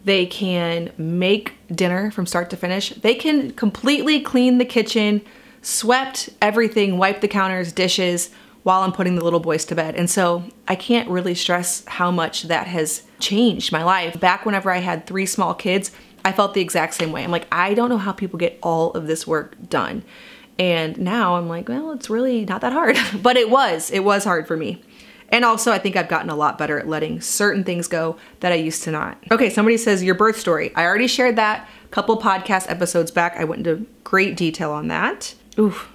They 0.03 0.25
can 0.25 0.91
make 0.97 1.53
dinner 1.73 2.11
from 2.11 2.25
start 2.25 2.49
to 2.51 2.57
finish. 2.57 2.89
They 2.89 3.15
can 3.15 3.51
completely 3.51 4.19
clean 4.21 4.57
the 4.57 4.65
kitchen, 4.65 5.21
swept 5.61 6.29
everything, 6.41 6.97
wipe 6.97 7.21
the 7.21 7.27
counters, 7.27 7.71
dishes, 7.71 8.31
while 8.63 8.81
I'm 8.81 8.91
putting 8.91 9.15
the 9.15 9.23
little 9.23 9.39
boys 9.39 9.65
to 9.65 9.75
bed. 9.75 9.95
And 9.95 10.09
so 10.09 10.43
I 10.67 10.75
can't 10.75 11.09
really 11.09 11.33
stress 11.33 11.83
how 11.85 12.11
much 12.11 12.43
that 12.43 12.67
has 12.67 13.03
changed 13.19 13.71
my 13.71 13.83
life. 13.83 14.19
Back 14.19 14.45
whenever 14.45 14.69
I 14.69 14.77
had 14.77 15.07
three 15.07 15.25
small 15.25 15.55
kids, 15.55 15.91
I 16.23 16.31
felt 16.31 16.53
the 16.53 16.61
exact 16.61 16.93
same 16.93 17.11
way. 17.11 17.23
I'm 17.23 17.31
like, 17.31 17.47
I 17.51 17.73
don't 17.73 17.89
know 17.89 17.97
how 17.97 18.11
people 18.11 18.37
get 18.37 18.59
all 18.61 18.91
of 18.91 19.07
this 19.07 19.25
work 19.25 19.55
done. 19.69 20.03
And 20.59 20.97
now 20.99 21.37
I'm 21.37 21.47
like, 21.47 21.69
well, 21.69 21.91
it's 21.91 22.09
really 22.09 22.45
not 22.45 22.61
that 22.61 22.73
hard. 22.73 22.97
but 23.21 23.37
it 23.37 23.49
was, 23.49 23.89
it 23.91 24.03
was 24.03 24.23
hard 24.23 24.47
for 24.47 24.57
me. 24.57 24.81
And 25.29 25.45
also, 25.45 25.71
I 25.71 25.79
think 25.79 25.95
I've 25.95 26.09
gotten 26.09 26.29
a 26.29 26.35
lot 26.35 26.57
better 26.57 26.77
at 26.77 26.89
letting 26.89 27.21
certain 27.21 27.63
things 27.63 27.87
go 27.87 28.17
that 28.41 28.51
I 28.51 28.55
used 28.55 28.83
to 28.83 28.91
not. 28.91 29.17
Okay, 29.31 29.49
somebody 29.49 29.77
says 29.77 30.03
your 30.03 30.13
birth 30.13 30.37
story. 30.37 30.75
I 30.75 30.83
already 30.83 31.07
shared 31.07 31.37
that 31.37 31.69
a 31.85 31.87
couple 31.87 32.19
podcast 32.19 32.69
episodes 32.69 33.11
back. 33.11 33.37
I 33.37 33.45
went 33.45 33.65
into 33.65 33.85
great 34.03 34.35
detail 34.35 34.71
on 34.71 34.89
that. 34.89 35.33
Oof. 35.57 35.89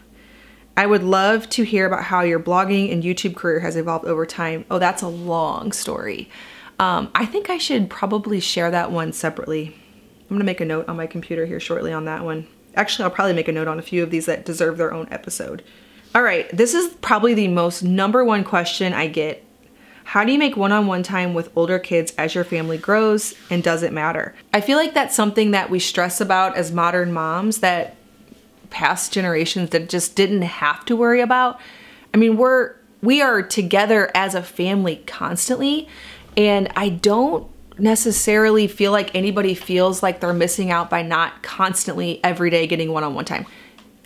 I 0.74 0.86
would 0.86 1.02
love 1.02 1.48
to 1.50 1.64
hear 1.64 1.86
about 1.86 2.04
how 2.04 2.22
your 2.22 2.40
blogging 2.40 2.92
and 2.92 3.02
YouTube 3.02 3.36
career 3.36 3.60
has 3.60 3.76
evolved 3.76 4.06
over 4.06 4.24
time. 4.24 4.64
Oh, 4.70 4.78
that's 4.78 5.02
a 5.02 5.08
long 5.08 5.72
story. 5.72 6.30
Um, 6.78 7.10
I 7.14 7.24
think 7.24 7.48
I 7.48 7.58
should 7.58 7.88
probably 7.88 8.40
share 8.40 8.70
that 8.70 8.90
one 8.90 9.12
separately. 9.12 9.74
I'm 10.28 10.36
gonna 10.36 10.44
make 10.44 10.60
a 10.60 10.64
note 10.64 10.88
on 10.88 10.96
my 10.96 11.06
computer 11.06 11.46
here 11.46 11.60
shortly 11.60 11.92
on 11.92 12.04
that 12.06 12.24
one. 12.24 12.46
Actually, 12.74 13.04
I'll 13.04 13.10
probably 13.10 13.32
make 13.32 13.48
a 13.48 13.52
note 13.52 13.68
on 13.68 13.78
a 13.78 13.82
few 13.82 14.02
of 14.02 14.10
these 14.10 14.26
that 14.26 14.44
deserve 14.44 14.76
their 14.76 14.92
own 14.92 15.08
episode. 15.10 15.62
All 16.14 16.22
right, 16.22 16.48
this 16.54 16.74
is 16.74 16.94
probably 16.94 17.34
the 17.34 17.48
most 17.48 17.82
number 17.82 18.24
one 18.24 18.44
question 18.44 18.92
I 18.92 19.06
get. 19.06 19.44
How 20.04 20.24
do 20.24 20.32
you 20.32 20.38
make 20.38 20.56
one-on-one 20.56 21.02
time 21.02 21.34
with 21.34 21.50
older 21.56 21.78
kids 21.78 22.12
as 22.16 22.34
your 22.34 22.44
family 22.44 22.78
grows 22.78 23.34
and 23.50 23.62
does 23.62 23.82
it 23.82 23.92
matter? 23.92 24.34
I 24.52 24.60
feel 24.60 24.78
like 24.78 24.94
that's 24.94 25.16
something 25.16 25.50
that 25.50 25.68
we 25.68 25.80
stress 25.80 26.20
about 26.20 26.56
as 26.56 26.70
modern 26.70 27.12
moms 27.12 27.58
that 27.58 27.96
past 28.70 29.12
generations 29.12 29.70
that 29.70 29.88
just 29.88 30.14
didn't 30.14 30.42
have 30.42 30.84
to 30.84 30.96
worry 30.96 31.20
about. 31.20 31.58
I 32.14 32.18
mean, 32.18 32.36
we're 32.36 32.76
we 33.02 33.20
are 33.20 33.42
together 33.42 34.10
as 34.14 34.34
a 34.34 34.42
family 34.42 35.02
constantly, 35.06 35.88
and 36.36 36.68
I 36.76 36.88
don't 36.88 37.50
necessarily 37.78 38.66
feel 38.66 38.92
like 38.92 39.14
anybody 39.14 39.54
feels 39.54 40.02
like 40.02 40.20
they're 40.20 40.32
missing 40.32 40.70
out 40.70 40.90
by 40.90 41.02
not 41.02 41.42
constantly 41.42 42.22
every 42.24 42.50
day 42.50 42.66
getting 42.66 42.92
one 42.92 43.04
on 43.04 43.14
one 43.14 43.24
time. 43.24 43.46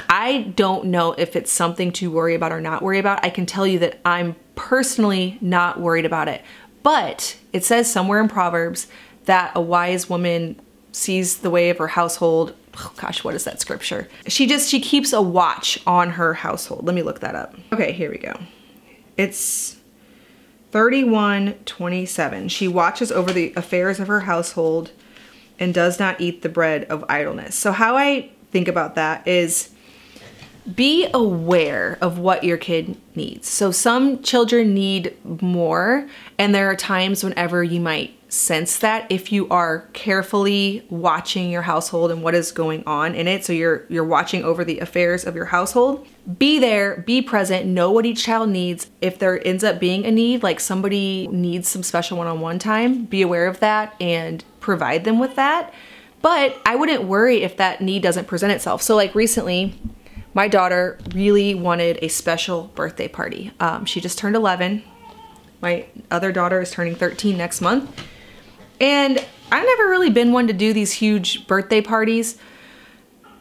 I 0.09 0.53
don't 0.57 0.87
know 0.87 1.13
if 1.13 1.37
it's 1.37 1.53
something 1.53 1.93
to 1.93 2.11
worry 2.11 2.35
about 2.35 2.53
or 2.53 2.61
not 2.61 2.83
worry 2.83 2.99
about. 2.99 3.25
I 3.25 3.31
can 3.31 3.47
tell 3.47 3.67
you 3.67 3.79
that 3.81 4.01
I'm 4.05 4.35
personally 4.57 5.39
not 5.41 5.81
worried 5.81 6.05
about 6.05 6.29
it. 6.29 6.43
But 6.83 7.37
it 7.53 7.65
says 7.65 7.91
somewhere 7.91 8.21
in 8.21 8.29
Proverbs 8.29 8.89
that 9.27 9.53
a 9.55 9.61
wise 9.61 10.09
woman 10.09 10.61
sees 10.93 11.39
the 11.39 11.51
way 11.51 11.71
of 11.71 11.79
her 11.79 11.89
household. 11.89 12.55
Oh 12.77 12.93
gosh, 12.97 13.23
what 13.23 13.35
is 13.35 13.45
that 13.45 13.61
scripture? 13.61 14.09
She 14.27 14.47
just 14.47 14.69
she 14.69 14.81
keeps 14.81 15.13
a 15.13 15.23
watch 15.23 15.79
on 15.87 16.11
her 16.11 16.35
household. 16.35 16.85
Let 16.85 16.95
me 16.95 17.03
look 17.03 17.21
that 17.21 17.35
up. 17.35 17.55
Okay, 17.73 17.93
here 17.93 18.11
we 18.11 18.19
go. 18.19 18.35
It's 19.17 19.77
3127. 20.73 22.49
She 22.49 22.69
watches 22.69 23.11
over 23.11 23.33
the 23.33 23.53
affairs 23.57 23.99
of 24.01 24.09
her 24.09 24.21
household 24.21 24.93
and 25.59 25.75
does 25.75 25.99
not 25.99 26.21
eat 26.21 26.43
the 26.43 26.49
bread 26.49 26.85
of 26.85 27.05
idleness. 27.09 27.55
So, 27.55 27.73
how 27.73 27.97
I 27.97 28.31
think 28.51 28.69
about 28.69 28.95
that 28.95 29.27
is 29.27 29.71
be 30.75 31.09
aware 31.13 31.99
of 32.01 32.19
what 32.19 32.45
your 32.45 32.57
kid 32.57 32.97
needs. 33.15 33.49
So, 33.49 33.71
some 33.71 34.23
children 34.23 34.75
need 34.75 35.17
more, 35.43 36.09
and 36.39 36.55
there 36.55 36.71
are 36.71 36.77
times 36.77 37.25
whenever 37.25 37.65
you 37.65 37.81
might 37.81 38.15
sense 38.31 38.79
that 38.79 39.11
if 39.11 39.33
you 39.33 39.49
are 39.49 39.89
carefully 39.93 40.87
watching 40.89 41.51
your 41.51 41.63
household 41.63 42.13
and 42.13 42.23
what 42.23 42.35
is 42.35 42.53
going 42.53 42.83
on 42.87 43.15
in 43.15 43.27
it. 43.27 43.45
So 43.45 43.53
you're 43.53 43.85
you're 43.89 44.05
watching 44.05 44.45
over 44.45 44.65
the 44.65 44.79
affairs 44.79 45.25
of 45.25 45.35
your 45.35 45.47
household. 45.47 46.07
Be 46.39 46.59
there 46.59 46.99
be 47.03 47.21
present 47.21 47.67
know 47.67 47.91
what 47.91 48.07
each 48.07 48.23
child 48.23 48.49
needs. 48.49 48.89
If 49.01 49.19
there 49.19 49.45
ends 49.47 49.65
up 49.65 49.81
being 49.81 50.07
a 50.07 50.11
need 50.11 50.43
like 50.43 50.61
somebody 50.61 51.27
needs 51.29 51.69
some 51.69 51.83
special 51.83 52.17
one-on-one 52.19 52.59
time 52.61 53.05
be 53.05 53.21
aware 53.21 53.47
of 53.47 53.61
that 53.61 53.95
and 54.01 54.45
provide 54.61 55.05
them 55.05 55.19
with 55.19 55.35
that. 55.35 55.75
But 56.23 56.57
i 56.65 56.77
wouldn't 56.77 57.05
worry 57.05 57.43
if 57.43 57.57
that 57.57 57.81
need 57.81 58.03
doesn't 58.03 58.29
present 58.29 58.53
itself. 58.53 58.81
So 58.81 58.95
like 58.95 59.15
recently 59.15 59.75
my 60.33 60.47
daughter 60.47 60.99
really 61.13 61.57
wanted 61.57 61.99
a 62.01 62.09
special 62.09 62.71
birthday 62.77 63.09
party. 63.09 63.51
Um, 63.59 63.85
she 63.85 64.01
just 64.01 64.19
turned 64.19 64.37
11 64.37 64.85
my 65.61 65.85
other 66.11 66.33
daughter 66.33 66.61
is 66.61 66.71
turning 66.71 66.95
13 66.95 67.37
next 67.37 67.61
month 67.61 67.91
and 68.81 69.25
I've 69.53 69.67
never 69.67 69.89
really 69.89 70.11
been 70.11 70.33
one 70.33 70.47
to 70.47 70.53
do 70.53 70.73
these 70.73 70.93
huge 70.93 71.47
birthday 71.47 71.81
parties, 71.81 72.39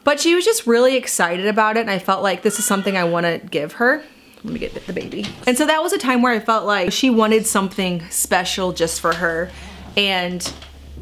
but 0.04 0.19
she 0.19 0.36
was 0.36 0.45
just 0.45 0.67
really 0.67 0.95
excited 0.95 1.47
about 1.47 1.78
it 1.78 1.82
and 1.82 1.91
I 1.91 1.99
felt 1.99 2.23
like 2.23 2.41
this 2.41 2.60
is 2.60 2.65
something 2.65 2.97
I 2.97 3.04
want 3.04 3.25
to 3.25 3.39
give 3.49 3.73
her. 3.73 4.04
Let 4.43 4.54
me 4.54 4.60
get 4.60 4.73
the 4.73 4.93
baby. 4.93 5.25
And 5.45 5.58
so 5.58 5.65
that 5.65 5.84
was 5.84 5.91
a 5.91 5.97
time 5.97 6.21
where 6.21 6.32
I 6.32 6.39
felt 6.39 6.65
like 6.65 6.93
she 6.93 7.10
wanted 7.10 7.45
something 7.45 8.08
special 8.10 8.71
just 8.71 9.02
for 9.02 9.13
her. 9.13 9.52
And 9.97 10.52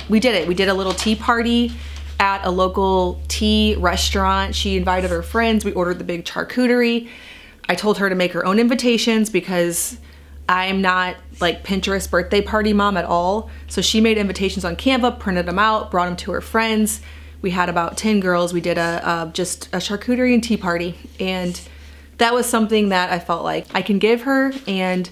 we 0.09 0.19
did 0.19 0.33
it. 0.33 0.47
We 0.47 0.55
did 0.55 0.69
a 0.69 0.73
little 0.73 0.93
tea 0.93 1.15
party 1.15 1.71
at 2.19 2.43
a 2.43 2.49
local 2.49 3.21
tea 3.27 3.75
restaurant. 3.77 4.55
She 4.55 4.75
invited 4.75 5.11
her 5.11 5.21
friends. 5.21 5.63
We 5.63 5.71
ordered 5.73 5.99
the 5.99 6.03
big 6.03 6.25
charcuterie. 6.25 7.09
I 7.69 7.75
told 7.75 7.99
her 7.99 8.09
to 8.09 8.15
make 8.15 8.33
her 8.33 8.45
own 8.45 8.59
invitations 8.59 9.29
because 9.29 9.97
I'm 10.49 10.81
not 10.81 11.17
like 11.41 11.63
Pinterest 11.63 12.09
birthday 12.09 12.41
party 12.41 12.73
mom 12.73 12.97
at 12.97 13.05
all. 13.05 13.49
So 13.67 13.81
she 13.81 14.01
made 14.01 14.17
invitations 14.17 14.63
on 14.63 14.75
Canva, 14.75 15.19
printed 15.19 15.45
them 15.45 15.59
out, 15.59 15.91
brought 15.91 16.05
them 16.05 16.15
to 16.17 16.31
her 16.31 16.41
friends. 16.41 17.01
We 17.41 17.51
had 17.51 17.69
about 17.69 17.97
10 17.97 18.19
girls. 18.19 18.53
We 18.53 18.61
did 18.61 18.77
a, 18.77 19.01
a 19.03 19.31
just 19.31 19.67
a 19.67 19.77
charcuterie 19.77 20.33
and 20.33 20.43
tea 20.43 20.57
party. 20.57 20.95
And 21.19 21.59
that 22.17 22.33
was 22.33 22.45
something 22.45 22.89
that 22.89 23.11
I 23.11 23.19
felt 23.19 23.43
like 23.43 23.67
I 23.73 23.81
can 23.81 23.99
give 23.99 24.21
her 24.21 24.53
and 24.67 25.09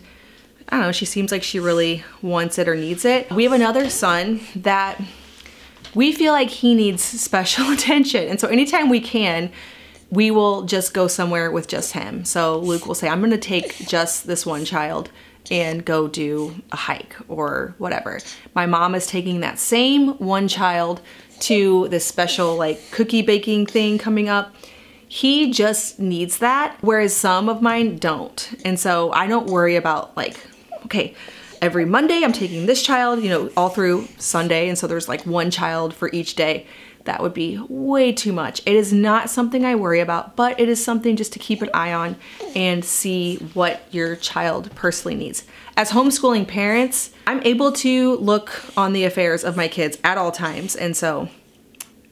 I 0.68 0.78
don't 0.78 0.88
know, 0.88 0.92
she 0.92 1.06
seems 1.06 1.32
like 1.32 1.44
she 1.44 1.60
really 1.60 2.04
wants 2.24 2.58
it 2.58 2.68
or 2.68 2.76
needs 2.76 3.06
it. 3.06 3.30
We 3.32 3.44
have 3.44 3.54
another 3.54 3.88
son 3.90 4.40
that 4.56 5.00
we 5.94 6.12
feel 6.12 6.34
like 6.34 6.50
he 6.50 6.74
needs 6.74 7.04
special 7.04 7.70
attention. 7.72 8.28
And 8.28 8.40
so 8.40 8.48
anytime 8.48 8.90
we 8.90 9.00
can, 9.00 9.52
we 10.10 10.32
will 10.32 10.64
just 10.64 10.94
go 10.94 11.08
somewhere 11.08 11.52
with 11.52 11.68
just 11.68 11.94
him. 11.94 12.26
So 12.26 12.58
Luke 12.60 12.88
will 12.88 12.96
say, 12.96 13.08
I'm 13.08 13.22
gonna 13.22 13.38
take 13.38 13.78
just 13.88 14.26
this 14.26 14.46
one 14.46 14.66
child 14.66 15.12
and 15.52 15.86
go 15.86 16.08
do 16.08 16.56
a 16.72 16.76
hike 16.76 17.16
or 17.28 17.76
whatever. 17.78 18.20
My 18.54 18.66
mom 18.66 18.96
is 18.96 19.08
taking 19.08 19.42
that 19.42 19.60
same 19.60 20.10
one 20.18 20.48
child 20.48 21.02
to 21.42 21.88
this 21.90 22.06
special 22.06 22.56
like 22.56 22.80
cookie 22.92 23.22
baking 23.22 23.66
thing 23.68 23.98
coming 23.98 24.30
up. 24.30 24.56
He 25.08 25.52
just 25.52 26.00
needs 26.00 26.40
that, 26.40 26.78
whereas 26.82 27.16
some 27.16 27.48
of 27.48 27.62
mine 27.62 27.98
don't. 27.98 28.54
And 28.66 28.80
so 28.80 29.12
I 29.12 29.28
don't 29.28 29.48
worry 29.48 29.76
about 29.76 30.16
like, 30.18 30.38
okay, 30.86 31.14
every 31.62 31.86
Monday 31.86 32.22
I'm 32.24 32.34
taking 32.34 32.66
this 32.66 32.82
child, 32.82 33.22
you 33.22 33.30
know, 33.30 33.50
all 33.56 33.70
through 33.70 34.08
Sunday. 34.18 34.68
And 34.68 34.78
so 34.78 34.88
there's 34.88 35.08
like 35.08 35.26
one 35.26 35.52
child 35.52 35.94
for 35.94 36.10
each 36.12 36.36
day 36.36 36.66
that 37.06 37.22
would 37.22 37.34
be 37.34 37.60
way 37.70 38.12
too 38.12 38.34
much. 38.34 38.62
It 38.66 38.76
is 38.76 38.92
not 38.92 39.30
something 39.30 39.66
I 39.66 39.76
worry 39.76 40.00
about, 40.00 40.36
but 40.36 40.60
it 40.60 40.68
is 40.68 40.84
something 40.84 41.16
just 41.16 41.34
to 41.34 41.40
keep 41.40 41.62
an 41.62 41.70
eye 41.74 41.94
on 41.94 42.18
and 42.56 42.84
see 42.84 43.38
what 43.54 43.88
your 43.92 44.16
child 44.16 44.70
personally 44.76 45.16
needs. 45.16 45.46
As 45.78 45.92
homeschooling 45.92 46.48
parents, 46.48 47.12
I'm 47.28 47.42
able 47.44 47.72
to 47.74 48.16
look 48.18 48.52
on 48.78 48.94
the 48.94 49.06
affairs 49.06 49.44
of 49.44 49.56
my 49.56 49.68
kids 49.68 49.98
at 50.04 50.18
all 50.18 50.32
times. 50.32 50.76
And 50.76 50.96
so, 50.96 51.30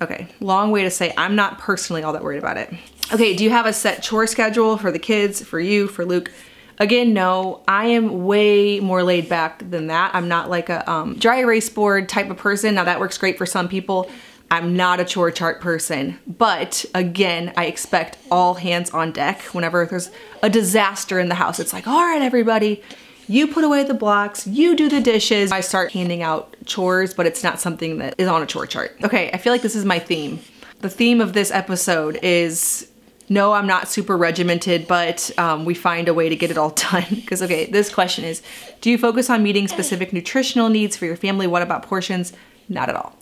okay, 0.02 0.28
long 0.40 0.72
way 0.72 0.84
to 0.84 0.92
say 0.92 1.14
I'm 1.18 1.36
not 1.36 1.60
personally 1.60 2.04
all 2.04 2.14
that 2.14 2.24
worried 2.24 2.40
about 2.40 2.58
it. 2.58 2.74
Okay, 3.12 3.36
do 3.36 3.44
you 3.44 3.50
have 3.50 3.66
a 3.66 3.74
set 3.74 4.02
chore 4.02 4.28
schedule 4.28 4.78
for 4.78 4.92
the 4.92 5.00
kids, 5.00 5.44
for 5.44 5.60
you, 5.60 5.88
for 5.88 6.06
Luke? 6.06 6.32
Again, 6.80 7.14
no, 7.14 7.62
I 7.68 7.88
am 7.88 8.26
way 8.26 8.80
more 8.80 9.04
laid 9.04 9.30
back 9.30 9.70
than 9.70 9.88
that. 9.88 10.16
I'm 10.16 10.28
not 10.28 10.50
like 10.50 10.70
a 10.70 10.90
um, 10.90 11.16
dry 11.16 11.40
erase 11.40 11.70
board 11.70 12.10
type 12.10 12.30
of 12.30 12.38
person. 12.38 12.76
Now 12.76 12.84
that 12.86 13.00
works 13.00 13.18
great 13.18 13.38
for 13.38 13.46
some 13.46 13.68
people. 13.68 14.10
I'm 14.54 14.76
not 14.76 15.00
a 15.00 15.04
chore 15.04 15.32
chart 15.32 15.62
person, 15.62 16.20
but 16.28 16.86
again, 16.94 17.54
I 17.58 17.66
expect 17.66 18.20
all 18.30 18.54
hands 18.54 18.92
on 18.92 19.12
deck 19.12 19.42
whenever 19.46 19.84
there's 19.88 20.12
a 20.44 20.50
disaster 20.50 21.20
in 21.20 21.28
the 21.28 21.34
house. 21.34 21.60
It's 21.60 21.74
like, 21.74 21.88
all 21.88 22.04
right, 22.04 22.22
everybody, 22.22 22.84
you 23.28 23.48
put 23.48 23.64
away 23.64 23.84
the 23.84 23.96
blocks, 23.96 24.46
you 24.46 24.76
do 24.76 24.90
the 24.90 25.02
dishes. 25.02 25.52
I 25.52 25.62
start 25.62 25.92
handing 25.92 26.22
out 26.22 26.56
chores, 26.68 27.16
but 27.16 27.26
it's 27.26 27.44
not 27.44 27.60
something 27.60 27.98
that 27.98 28.14
is 28.20 28.28
on 28.28 28.44
a 28.44 28.46
chore 28.46 28.68
chart. 28.68 28.96
Okay, 29.04 29.32
I 29.32 29.38
feel 29.38 29.52
like 29.52 29.64
this 29.64 29.76
is 29.76 29.86
my 29.86 29.98
theme. 29.98 30.40
The 30.82 30.90
theme 30.90 31.20
of 31.20 31.34
this 31.34 31.50
episode 31.50 32.20
is 32.22 32.92
no, 33.30 33.54
I'm 33.54 33.66
not 33.66 33.88
super 33.88 34.16
regimented, 34.16 34.88
but 34.88 35.32
um, 35.40 35.66
we 35.66 35.74
find 35.74 36.08
a 36.08 36.14
way 36.14 36.30
to 36.30 36.36
get 36.36 36.52
it 36.52 36.60
all 36.60 36.70
done. 36.92 37.08
Because, 37.10 37.42
okay, 37.42 37.66
this 37.66 37.92
question 37.92 38.24
is 38.24 38.44
Do 38.82 38.92
you 38.92 39.00
focus 39.00 39.32
on 39.32 39.42
meeting 39.42 39.68
specific 39.68 40.14
nutritional 40.14 40.70
needs 40.70 40.96
for 40.96 41.06
your 41.06 41.18
family? 41.18 41.48
What 41.48 41.64
about 41.64 41.82
portions? 41.82 42.34
Not 42.70 42.90
at 42.90 42.96
all. 42.96 43.16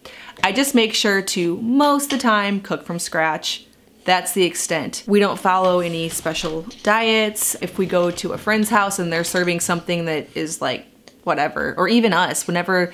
I 0.43 0.51
just 0.51 0.75
make 0.75 0.93
sure 0.93 1.21
to, 1.21 1.57
most 1.57 2.05
of 2.05 2.19
the 2.19 2.23
time, 2.23 2.61
cook 2.61 2.83
from 2.83 2.99
scratch. 2.99 3.65
That's 4.05 4.33
the 4.33 4.43
extent. 4.43 5.03
We 5.07 5.19
don't 5.19 5.39
follow 5.39 5.79
any 5.79 6.09
special 6.09 6.63
diets. 6.83 7.55
If 7.61 7.77
we 7.77 7.85
go 7.85 8.09
to 8.11 8.33
a 8.33 8.37
friend's 8.37 8.69
house 8.69 8.97
and 8.97 9.13
they're 9.13 9.23
serving 9.23 9.59
something 9.59 10.05
that 10.05 10.35
is 10.35 10.61
like 10.61 10.85
whatever, 11.23 11.75
or 11.77 11.87
even 11.87 12.13
us, 12.13 12.47
whenever 12.47 12.91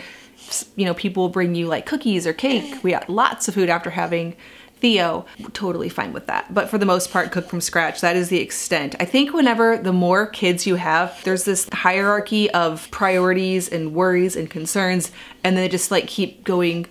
you 0.75 0.85
know 0.85 0.93
people 0.93 1.29
bring 1.29 1.55
you 1.55 1.67
like 1.67 1.85
cookies 1.85 2.27
or 2.27 2.33
cake, 2.33 2.83
we 2.83 2.91
got 2.91 3.09
lots 3.09 3.47
of 3.47 3.53
food 3.53 3.69
after 3.69 3.89
having 3.89 4.35
Theo, 4.79 5.25
totally 5.53 5.89
fine 5.89 6.13
with 6.13 6.27
that. 6.27 6.53
But 6.53 6.69
for 6.69 6.77
the 6.77 6.85
most 6.85 7.11
part, 7.11 7.31
cook 7.31 7.47
from 7.49 7.61
scratch. 7.61 8.01
That 8.01 8.15
is 8.15 8.29
the 8.29 8.39
extent. 8.39 8.95
I 8.99 9.05
think 9.05 9.33
whenever 9.33 9.77
the 9.77 9.93
more 9.93 10.27
kids 10.27 10.67
you 10.67 10.75
have, 10.75 11.23
there's 11.23 11.45
this 11.45 11.67
hierarchy 11.73 12.49
of 12.51 12.87
priorities 12.91 13.69
and 13.69 13.93
worries 13.93 14.35
and 14.35 14.49
concerns, 14.49 15.11
and 15.43 15.55
then 15.55 15.63
they 15.63 15.69
just 15.69 15.89
like 15.89 16.07
keep 16.07 16.43
going 16.43 16.85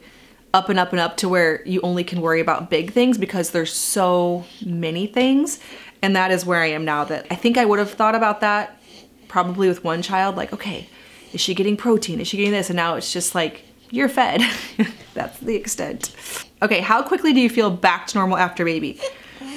up 0.52 0.68
and 0.68 0.78
up 0.78 0.92
and 0.92 1.00
up 1.00 1.16
to 1.18 1.28
where 1.28 1.62
you 1.66 1.80
only 1.82 2.02
can 2.02 2.20
worry 2.20 2.40
about 2.40 2.70
big 2.70 2.92
things 2.92 3.18
because 3.18 3.50
there's 3.50 3.72
so 3.72 4.44
many 4.64 5.06
things. 5.06 5.60
And 6.02 6.16
that 6.16 6.30
is 6.30 6.46
where 6.46 6.62
I 6.62 6.68
am 6.68 6.84
now 6.84 7.04
that 7.04 7.26
I 7.30 7.34
think 7.34 7.58
I 7.58 7.64
would 7.64 7.78
have 7.78 7.90
thought 7.90 8.14
about 8.14 8.40
that 8.40 8.80
probably 9.28 9.68
with 9.68 9.84
one 9.84 10.02
child 10.02 10.36
like, 10.36 10.52
okay, 10.52 10.88
is 11.32 11.40
she 11.40 11.54
getting 11.54 11.76
protein? 11.76 12.20
Is 12.20 12.28
she 12.28 12.38
getting 12.38 12.52
this? 12.52 12.70
And 12.70 12.76
now 12.76 12.94
it's 12.94 13.12
just 13.12 13.34
like, 13.34 13.65
you're 13.90 14.08
fed. 14.08 14.42
That's 15.14 15.38
the 15.40 15.54
extent. 15.54 16.14
Okay, 16.62 16.80
how 16.80 17.02
quickly 17.02 17.32
do 17.32 17.40
you 17.40 17.50
feel 17.50 17.70
back 17.70 18.06
to 18.08 18.18
normal 18.18 18.38
after 18.38 18.64
baby? 18.64 19.00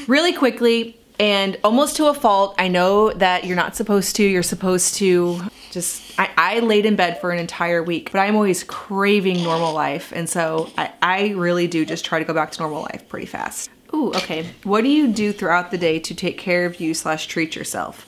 Really 0.07 0.33
quickly 0.33 0.97
and 1.19 1.57
almost 1.63 1.97
to 1.97 2.07
a 2.07 2.13
fault. 2.13 2.55
I 2.57 2.67
know 2.69 3.11
that 3.13 3.45
you're 3.45 3.55
not 3.55 3.75
supposed 3.75 4.15
to. 4.15 4.23
You're 4.23 4.43
supposed 4.43 4.95
to 4.95 5.41
just, 5.71 6.17
I, 6.19 6.29
I 6.37 6.59
laid 6.59 6.85
in 6.85 6.95
bed 6.95 7.19
for 7.19 7.31
an 7.31 7.39
entire 7.39 7.83
week, 7.83 8.11
but 8.11 8.19
I'm 8.19 8.35
always 8.35 8.63
craving 8.63 9.43
normal 9.43 9.73
life. 9.73 10.11
And 10.15 10.29
so 10.29 10.71
I, 10.77 10.91
I 11.01 11.27
really 11.29 11.67
do 11.67 11.85
just 11.85 12.05
try 12.05 12.19
to 12.19 12.25
go 12.25 12.33
back 12.33 12.51
to 12.51 12.61
normal 12.61 12.83
life 12.83 13.07
pretty 13.09 13.25
fast. 13.27 13.69
Ooh, 13.93 14.09
okay. 14.09 14.47
What 14.63 14.81
do 14.81 14.89
you 14.89 15.07
do 15.07 15.33
throughout 15.33 15.71
the 15.71 15.77
day 15.77 15.99
to 15.99 16.15
take 16.15 16.37
care 16.37 16.65
of 16.65 16.79
you 16.79 16.93
slash 16.93 17.27
treat 17.27 17.55
yourself? 17.55 18.07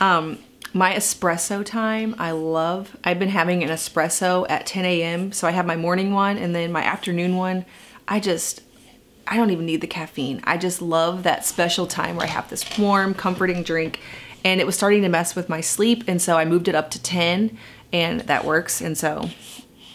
Um, 0.00 0.38
my 0.72 0.94
espresso 0.94 1.64
time, 1.64 2.14
I 2.18 2.30
love. 2.30 2.96
I've 3.02 3.18
been 3.18 3.30
having 3.30 3.62
an 3.62 3.70
espresso 3.70 4.46
at 4.48 4.66
10 4.66 4.84
a.m. 4.84 5.32
So 5.32 5.48
I 5.48 5.50
have 5.50 5.66
my 5.66 5.76
morning 5.76 6.12
one 6.12 6.38
and 6.38 6.54
then 6.54 6.70
my 6.70 6.82
afternoon 6.82 7.36
one. 7.36 7.64
I 8.06 8.20
just, 8.20 8.62
I 9.26 9.36
don't 9.36 9.50
even 9.50 9.66
need 9.66 9.80
the 9.80 9.86
caffeine. 9.86 10.40
I 10.44 10.56
just 10.58 10.80
love 10.80 11.24
that 11.24 11.44
special 11.44 11.86
time 11.86 12.16
where 12.16 12.26
I 12.26 12.30
have 12.30 12.48
this 12.50 12.78
warm, 12.78 13.14
comforting 13.14 13.62
drink. 13.62 14.00
And 14.44 14.60
it 14.60 14.66
was 14.66 14.76
starting 14.76 15.02
to 15.02 15.08
mess 15.08 15.34
with 15.34 15.48
my 15.48 15.60
sleep. 15.60 16.04
And 16.06 16.22
so 16.22 16.38
I 16.38 16.44
moved 16.44 16.68
it 16.68 16.74
up 16.74 16.90
to 16.92 17.02
10 17.02 17.58
and 17.92 18.20
that 18.22 18.44
works. 18.44 18.80
And 18.80 18.96
so 18.96 19.28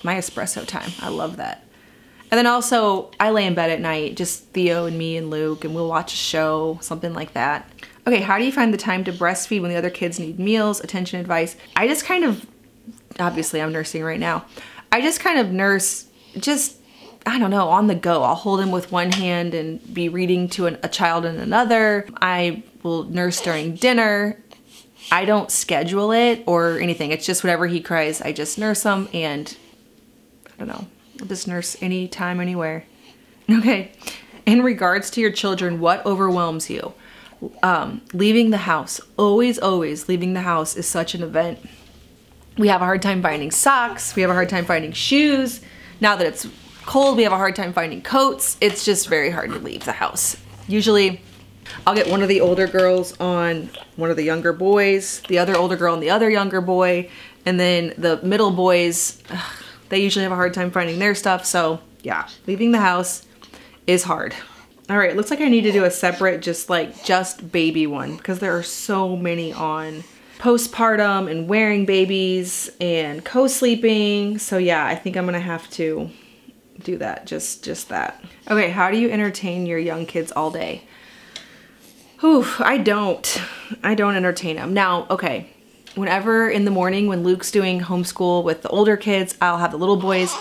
my 0.03 0.15
espresso 0.15 0.67
time, 0.67 0.91
I 0.99 1.09
love 1.09 1.37
that. 1.37 1.63
And 2.31 2.37
then 2.37 2.47
also, 2.47 3.11
I 3.19 3.29
lay 3.29 3.45
in 3.45 3.53
bed 3.53 3.69
at 3.69 3.79
night, 3.79 4.17
just 4.17 4.45
Theo 4.45 4.85
and 4.85 4.97
me 4.97 5.15
and 5.15 5.29
Luke, 5.29 5.63
and 5.63 5.75
we'll 5.75 5.87
watch 5.87 6.11
a 6.13 6.17
show, 6.17 6.79
something 6.81 7.13
like 7.13 7.33
that. 7.33 7.69
Okay, 8.07 8.21
how 8.21 8.37
do 8.37 8.43
you 8.43 8.51
find 8.51 8.71
the 8.71 8.77
time 8.77 9.03
to 9.05 9.11
breastfeed 9.11 9.61
when 9.61 9.71
the 9.71 9.77
other 9.77 9.89
kids 9.89 10.19
need 10.19 10.39
meals, 10.39 10.79
attention, 10.79 11.19
advice? 11.19 11.55
I 11.75 11.87
just 11.87 12.05
kind 12.05 12.23
of, 12.23 12.45
obviously, 13.19 13.61
I'm 13.61 13.71
nursing 13.71 14.03
right 14.03 14.19
now. 14.19 14.45
I 14.91 15.01
just 15.01 15.19
kind 15.19 15.39
of 15.39 15.51
nurse, 15.51 16.05
just, 16.37 16.77
I 17.25 17.39
don't 17.39 17.49
know, 17.49 17.67
on 17.67 17.87
the 17.87 17.95
go. 17.95 18.21
I'll 18.21 18.35
hold 18.35 18.61
him 18.61 18.69
with 18.69 18.91
one 18.91 19.11
hand 19.11 19.55
and 19.55 19.93
be 19.93 20.07
reading 20.07 20.47
to 20.49 20.67
an, 20.67 20.77
a 20.83 20.87
child 20.87 21.25
in 21.25 21.37
another. 21.37 22.07
I 22.21 22.63
will 22.83 23.05
nurse 23.05 23.41
during 23.41 23.73
dinner. 23.73 24.39
I 25.11 25.25
don't 25.25 25.49
schedule 25.49 26.11
it 26.11 26.43
or 26.45 26.79
anything. 26.79 27.11
It's 27.11 27.25
just 27.25 27.43
whatever 27.43 27.65
he 27.65 27.81
cries, 27.81 28.21
I 28.21 28.31
just 28.33 28.57
nurse 28.59 28.83
him 28.83 29.09
and 29.13 29.55
I 30.45 30.57
don't 30.57 30.67
know. 30.67 30.87
I'll 31.21 31.27
just 31.27 31.47
nurse 31.47 31.75
anytime, 31.81 32.39
anywhere. 32.39 32.85
Okay. 33.47 33.91
In 34.47 34.63
regards 34.63 35.11
to 35.11 35.21
your 35.21 35.31
children, 35.31 35.79
what 35.79 36.03
overwhelms 36.03 36.67
you? 36.67 36.93
Um, 37.63 38.01
leaving 38.13 38.49
the 38.49 38.57
house, 38.57 39.01
always, 39.17 39.59
always 39.59 40.07
leaving 40.07 40.33
the 40.33 40.41
house 40.41 40.75
is 40.75 40.87
such 40.87 41.15
an 41.15 41.23
event. 41.23 41.59
We 42.57 42.67
have 42.69 42.81
a 42.81 42.85
hard 42.85 43.01
time 43.01 43.21
finding 43.21 43.51
socks. 43.51 44.15
We 44.15 44.21
have 44.21 44.31
a 44.31 44.33
hard 44.33 44.49
time 44.49 44.65
finding 44.65 44.93
shoes. 44.93 45.61
Now 45.99 46.15
that 46.15 46.25
it's 46.25 46.47
cold, 46.85 47.17
we 47.17 47.23
have 47.23 47.33
a 47.33 47.37
hard 47.37 47.55
time 47.55 47.73
finding 47.73 48.01
coats. 48.01 48.57
It's 48.61 48.85
just 48.85 49.09
very 49.09 49.29
hard 49.29 49.51
to 49.51 49.59
leave 49.59 49.85
the 49.85 49.91
house. 49.91 50.37
Usually, 50.67 51.21
I'll 51.85 51.95
get 51.95 52.09
one 52.09 52.21
of 52.21 52.27
the 52.27 52.41
older 52.41 52.67
girls 52.67 53.19
on 53.19 53.69
one 53.95 54.09
of 54.09 54.15
the 54.15 54.23
younger 54.23 54.53
boys, 54.53 55.21
the 55.27 55.39
other 55.39 55.55
older 55.57 55.75
girl 55.75 55.93
on 55.93 55.99
the 55.99 56.09
other 56.09 56.29
younger 56.29 56.61
boy, 56.61 57.09
and 57.45 57.59
then 57.59 57.93
the 57.97 58.19
middle 58.23 58.51
boys, 58.51 59.21
ugh, 59.29 59.53
they 59.89 59.99
usually 59.99 60.23
have 60.23 60.31
a 60.31 60.35
hard 60.35 60.53
time 60.53 60.71
finding 60.71 60.99
their 60.99 61.15
stuff. 61.15 61.45
So, 61.45 61.79
yeah, 62.03 62.27
leaving 62.47 62.71
the 62.71 62.79
house 62.79 63.25
is 63.87 64.03
hard. 64.03 64.33
All 64.87 64.97
right, 64.99 65.15
looks 65.15 65.31
like 65.31 65.41
I 65.41 65.49
need 65.49 65.61
to 65.61 65.71
do 65.71 65.83
a 65.83 65.89
separate 65.89 66.43
just 66.43 66.69
like 66.69 67.03
just 67.03 67.51
baby 67.51 67.87
one 67.87 68.17
because 68.17 68.37
there 68.37 68.55
are 68.55 68.61
so 68.61 69.15
many 69.15 69.51
on 69.51 70.03
postpartum 70.37 71.29
and 71.29 71.47
wearing 71.47 71.85
babies 71.85 72.69
and 72.79 73.25
co-sleeping. 73.25 74.37
So 74.37 74.59
yeah, 74.59 74.85
I 74.85 74.93
think 74.93 75.15
I'm 75.17 75.25
gonna 75.25 75.39
have 75.39 75.67
to 75.71 76.11
do 76.83 76.99
that, 76.99 77.25
just 77.25 77.63
just 77.63 77.89
that. 77.89 78.23
Okay, 78.47 78.69
how 78.69 78.91
do 78.91 78.97
you 78.97 79.09
entertain 79.09 79.65
your 79.65 79.79
young 79.79 80.05
kids 80.05 80.31
all 80.31 80.51
day? 80.51 80.83
Whew, 82.19 82.45
I 82.59 82.77
don't. 82.77 83.41
I 83.83 83.95
don't 83.95 84.15
entertain 84.15 84.57
them. 84.57 84.75
Now, 84.75 85.07
okay, 85.09 85.49
whenever 85.95 86.47
in 86.47 86.63
the 86.63 86.71
morning 86.71 87.07
when 87.07 87.23
Luke's 87.23 87.49
doing 87.49 87.81
homeschool 87.81 88.43
with 88.43 88.61
the 88.61 88.69
older 88.69 88.97
kids, 88.97 89.35
I'll 89.41 89.57
have 89.57 89.71
the 89.71 89.77
little 89.77 89.97
boys 89.97 90.31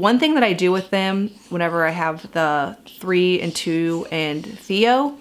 one 0.00 0.18
thing 0.18 0.34
that 0.34 0.42
I 0.42 0.52
do 0.52 0.72
with 0.72 0.90
them 0.90 1.30
whenever 1.50 1.86
I 1.86 1.90
have 1.90 2.30
the 2.32 2.76
three 2.98 3.40
and 3.40 3.54
two 3.54 4.06
and 4.10 4.44
Theo 4.44 5.16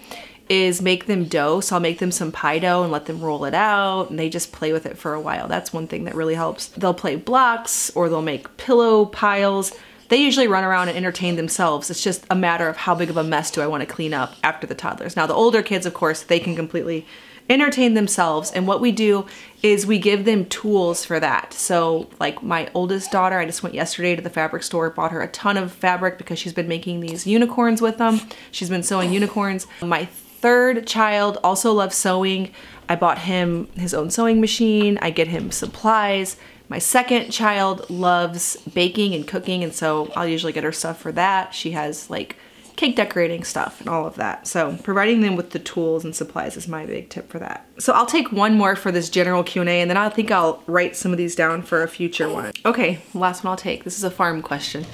is 0.48 0.82
make 0.82 1.06
them 1.06 1.26
dough. 1.26 1.60
So 1.60 1.76
I'll 1.76 1.82
make 1.82 2.00
them 2.00 2.12
some 2.12 2.32
pie 2.32 2.60
dough 2.60 2.84
and 2.84 2.92
let 2.92 3.06
them 3.06 3.22
roll 3.22 3.46
it 3.46 3.54
out 3.54 4.10
and 4.10 4.18
they 4.18 4.30
just 4.30 4.52
play 4.52 4.74
with 4.74 4.86
it 4.86 4.98
for 4.98 5.13
a 5.13 5.22
while. 5.22 5.48
That's 5.48 5.72
one 5.72 5.88
thing 5.88 6.06
that 6.06 6.15
really 6.15 6.34
helps. 6.34 6.68
They'll 6.68 6.94
play 6.94 7.15
blocks 7.15 7.92
or 7.92 8.10
they'll 8.10 8.22
make 8.22 8.58
pillow 8.58 9.06
piles. 9.06 9.74
They 10.08 10.18
usually 10.18 10.48
run 10.48 10.63
around 10.63 10.88
and 10.89 10.98
entertain 10.98 11.36
themselves. 11.36 11.92
It's 11.92 12.04
just 12.04 12.26
a 12.32 12.36
matter 12.36 12.68
of 12.68 12.78
how 12.78 12.96
big 12.96 13.12
of 13.12 13.18
a 13.18 13.24
mess 13.24 13.52
do 13.52 13.62
I 13.62 13.68
want 13.68 13.82
to 13.82 13.94
clean 13.94 14.13
up 14.13 14.34
after 14.44 14.65
the 14.65 14.74
toddlers. 14.74 15.15
Now 15.15 15.28
the 15.28 15.36
older 15.36 15.62
kids, 15.62 15.86
of 15.86 15.94
course, 15.94 16.24
they 16.24 16.39
can 16.39 16.56
completely 16.56 17.06
entertain 17.50 17.96
themselves. 17.96 18.52
And 18.52 18.68
what 18.68 18.80
we 18.80 18.92
do 18.92 19.26
is 19.64 19.86
we 19.86 20.00
give 20.00 20.26
them 20.26 20.46
tools 20.46 21.04
for 21.04 21.20
that. 21.20 21.54
So 21.54 22.10
like 22.20 22.44
my 22.44 22.70
oldest 22.74 23.12
daughter, 23.12 23.40
I 23.40 23.46
just 23.46 23.64
went 23.64 23.76
yesterday 23.76 24.16
to 24.16 24.22
the 24.22 24.30
fabric 24.30 24.64
store, 24.64 24.90
bought 24.90 25.12
her 25.12 25.22
a 25.22 25.28
ton 25.28 25.58
of 25.58 25.72
fabric 25.72 26.18
because 26.18 26.40
she's 26.40 26.54
been 26.54 26.68
making 26.68 27.00
these 27.00 27.26
unicorns 27.26 27.82
with 27.82 27.98
them. 27.98 28.22
She's 28.52 28.70
been 28.70 28.84
sewing 28.84 29.12
unicorns. 29.12 29.68
My 29.82 30.06
third 30.06 30.88
child 30.88 31.38
also 31.44 31.74
loves 31.74 31.96
sewing. 31.96 32.52
I 32.88 32.96
bought 32.96 33.20
him 33.20 33.68
his 33.76 33.94
own 33.94 34.10
sewing 34.10 34.40
machine. 34.40 34.98
I 35.02 35.10
get 35.10 35.28
him 35.28 35.52
supplies. 35.52 36.38
My 36.70 36.80
second 36.80 37.32
child 37.32 37.90
loves 37.90 38.58
baking 38.58 39.16
and 39.16 39.28
cooking 39.28 39.64
and 39.64 39.74
so 39.74 40.12
I'll 40.16 40.28
usually 40.28 40.54
get 40.54 40.64
her 40.64 40.72
stuff 40.72 41.02
for 41.02 41.12
that. 41.14 41.54
She 41.54 41.72
has 41.72 42.10
like 42.12 42.38
cake 42.80 42.96
decorating 42.96 43.44
stuff 43.44 43.82
and 43.82 43.89
all 43.89 44.08
of 44.08 44.15
that. 44.15 44.48
So 44.48 44.78
providing 44.84 45.20
them 45.20 45.36
with 45.36 45.50
the 45.50 45.60
tools 45.60 46.06
and 46.06 46.15
supplies 46.15 46.56
is 46.56 46.65
my 46.65 46.86
big 46.86 47.10
tip 47.10 47.30
for 47.30 47.38
that. 47.38 47.68
So 47.78 47.92
I'll 47.92 48.06
take 48.06 48.32
one 48.32 48.56
more 48.56 48.78
for 48.78 48.89
this 48.89 49.10
general 49.10 49.44
Q&A 49.44 49.82
and 49.82 49.89
then 49.89 49.98
I 49.98 50.08
think 50.08 50.32
I'll 50.32 50.63
write 50.65 50.96
some 50.96 51.12
of 51.12 51.18
these 51.18 51.36
down 51.36 51.62
for 51.62 51.84
a 51.84 51.89
future 51.89 52.30
one. 52.30 52.54
Okay, 52.65 53.02
last 53.13 53.44
one 53.44 53.52
I'll 53.52 53.58
take. 53.58 53.84
This 53.84 53.98
is 53.98 54.06
a 54.06 54.10
farm 54.10 54.42
question. 54.42 54.86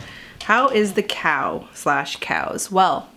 How 0.42 0.68
is 0.68 0.94
the 0.94 1.04
cow 1.04 1.68
slash 1.76 2.16
cows? 2.16 2.72
Well, 2.72 3.08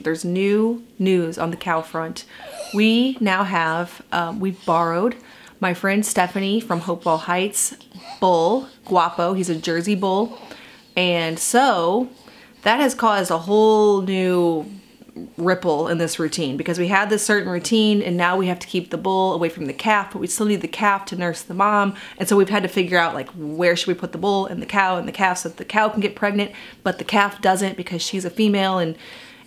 there's 0.00 0.24
new 0.24 0.82
news 0.98 1.36
on 1.36 1.50
the 1.50 1.58
cow 1.58 1.82
front. 1.82 2.24
We 2.72 3.18
now 3.20 3.44
have, 3.44 4.00
um, 4.10 4.40
we 4.40 4.52
borrowed 4.52 5.16
my 5.60 5.74
friend 5.74 6.04
Stephanie 6.04 6.60
from 6.60 6.80
Hopewell 6.80 7.18
Heights 7.18 7.76
bull, 8.20 8.68
Guapo. 8.86 9.34
He's 9.34 9.50
a 9.50 9.54
Jersey 9.54 9.94
bull. 9.94 10.38
And 10.96 11.38
so 11.38 12.08
that 12.64 12.80
has 12.80 12.94
caused 12.94 13.30
a 13.30 13.38
whole 13.38 14.02
new 14.02 14.66
ripple 15.36 15.86
in 15.88 15.98
this 15.98 16.18
routine 16.18 16.56
because 16.56 16.78
we 16.78 16.88
had 16.88 17.08
this 17.08 17.24
certain 17.24 17.48
routine 17.48 18.02
and 18.02 18.16
now 18.16 18.36
we 18.36 18.48
have 18.48 18.58
to 18.58 18.66
keep 18.66 18.90
the 18.90 18.98
bull 18.98 19.32
away 19.32 19.48
from 19.48 19.66
the 19.66 19.72
calf 19.72 20.12
but 20.12 20.18
we 20.18 20.26
still 20.26 20.46
need 20.46 20.60
the 20.60 20.68
calf 20.68 21.04
to 21.06 21.16
nurse 21.16 21.42
the 21.42 21.54
mom. 21.54 21.94
And 22.18 22.28
so 22.28 22.36
we've 22.36 22.48
had 22.48 22.64
to 22.64 22.68
figure 22.68 22.98
out 22.98 23.14
like 23.14 23.28
where 23.30 23.76
should 23.76 23.88
we 23.88 23.94
put 23.94 24.12
the 24.12 24.18
bull 24.18 24.46
and 24.46 24.60
the 24.60 24.66
cow 24.66 24.96
and 24.96 25.06
the 25.06 25.12
calf 25.12 25.38
so 25.38 25.50
that 25.50 25.58
the 25.58 25.64
cow 25.64 25.88
can 25.88 26.00
get 26.00 26.16
pregnant 26.16 26.50
but 26.82 26.98
the 26.98 27.04
calf 27.04 27.40
doesn't 27.40 27.76
because 27.76 28.02
she's 28.02 28.24
a 28.24 28.30
female. 28.30 28.78
And 28.78 28.96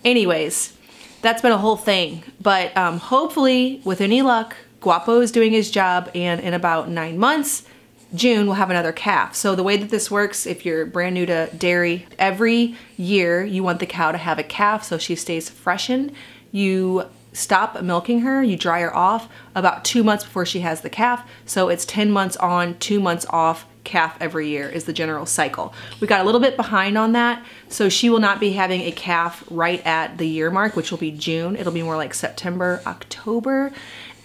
anyways 0.05 0.73
that's 1.21 1.41
been 1.41 1.51
a 1.51 1.57
whole 1.57 1.77
thing. 1.77 2.23
But 2.39 2.75
um, 2.77 2.99
hopefully 2.99 3.81
with 3.83 3.99
any 3.99 4.21
luck 4.21 4.55
guapo 4.79 5.19
is 5.19 5.31
doing 5.31 5.51
his 5.51 5.69
job 5.69 6.09
and 6.15 6.39
in 6.39 6.53
about 6.53 6.89
nine 6.89 7.17
months 7.17 7.63
June, 8.13 8.45
we'll 8.45 8.55
have 8.55 8.69
another 8.69 8.91
calf. 8.91 9.35
So 9.35 9.55
the 9.55 9.63
way 9.63 9.77
that 9.77 9.89
this 9.89 10.09
works, 10.09 10.45
if 10.45 10.65
you're 10.65 10.85
brand 10.85 11.13
new 11.13 11.25
to 11.25 11.49
dairy, 11.57 12.07
every 12.17 12.75
year 12.95 13.43
you 13.43 13.63
want 13.63 13.79
the 13.79 13.85
cow 13.85 14.11
to 14.11 14.17
have 14.17 14.39
a 14.39 14.43
calf 14.43 14.83
so 14.83 14.97
she 14.97 15.15
stays 15.15 15.49
freshened. 15.49 16.13
You 16.51 17.07
stop 17.33 17.81
milking 17.81 18.21
her, 18.21 18.41
you 18.41 18.55
dry 18.55 18.81
her 18.81 18.95
off 18.95 19.29
about 19.53 19.85
two 19.85 20.03
months 20.03 20.23
before 20.23 20.45
she 20.45 20.61
has 20.61 20.81
the 20.81 20.89
calf. 20.89 21.29
So 21.45 21.69
it's 21.69 21.85
10 21.85 22.09
months 22.09 22.37
on, 22.37 22.77
two 22.79 22.99
months 22.99 23.25
off, 23.29 23.65
calf 23.87 24.17
every 24.19 24.49
year 24.49 24.67
is 24.67 24.83
the 24.83 24.93
general 24.93 25.25
cycle. 25.25 25.73
We 26.01 26.07
got 26.07 26.19
a 26.19 26.23
little 26.25 26.41
bit 26.41 26.57
behind 26.57 26.97
on 26.97 27.13
that, 27.13 27.43
so 27.69 27.87
she 27.87 28.09
will 28.09 28.19
not 28.19 28.39
be 28.39 28.51
having 28.51 28.81
a 28.81 28.91
calf 28.91 29.43
right 29.49 29.83
at 29.85 30.17
the 30.17 30.27
year 30.27 30.51
mark, 30.51 30.75
which 30.75 30.91
will 30.91 30.97
be 30.97 31.11
June. 31.11 31.55
It'll 31.55 31.71
be 31.71 31.83
more 31.83 31.95
like 31.95 32.13
September, 32.13 32.81
October 32.85 33.71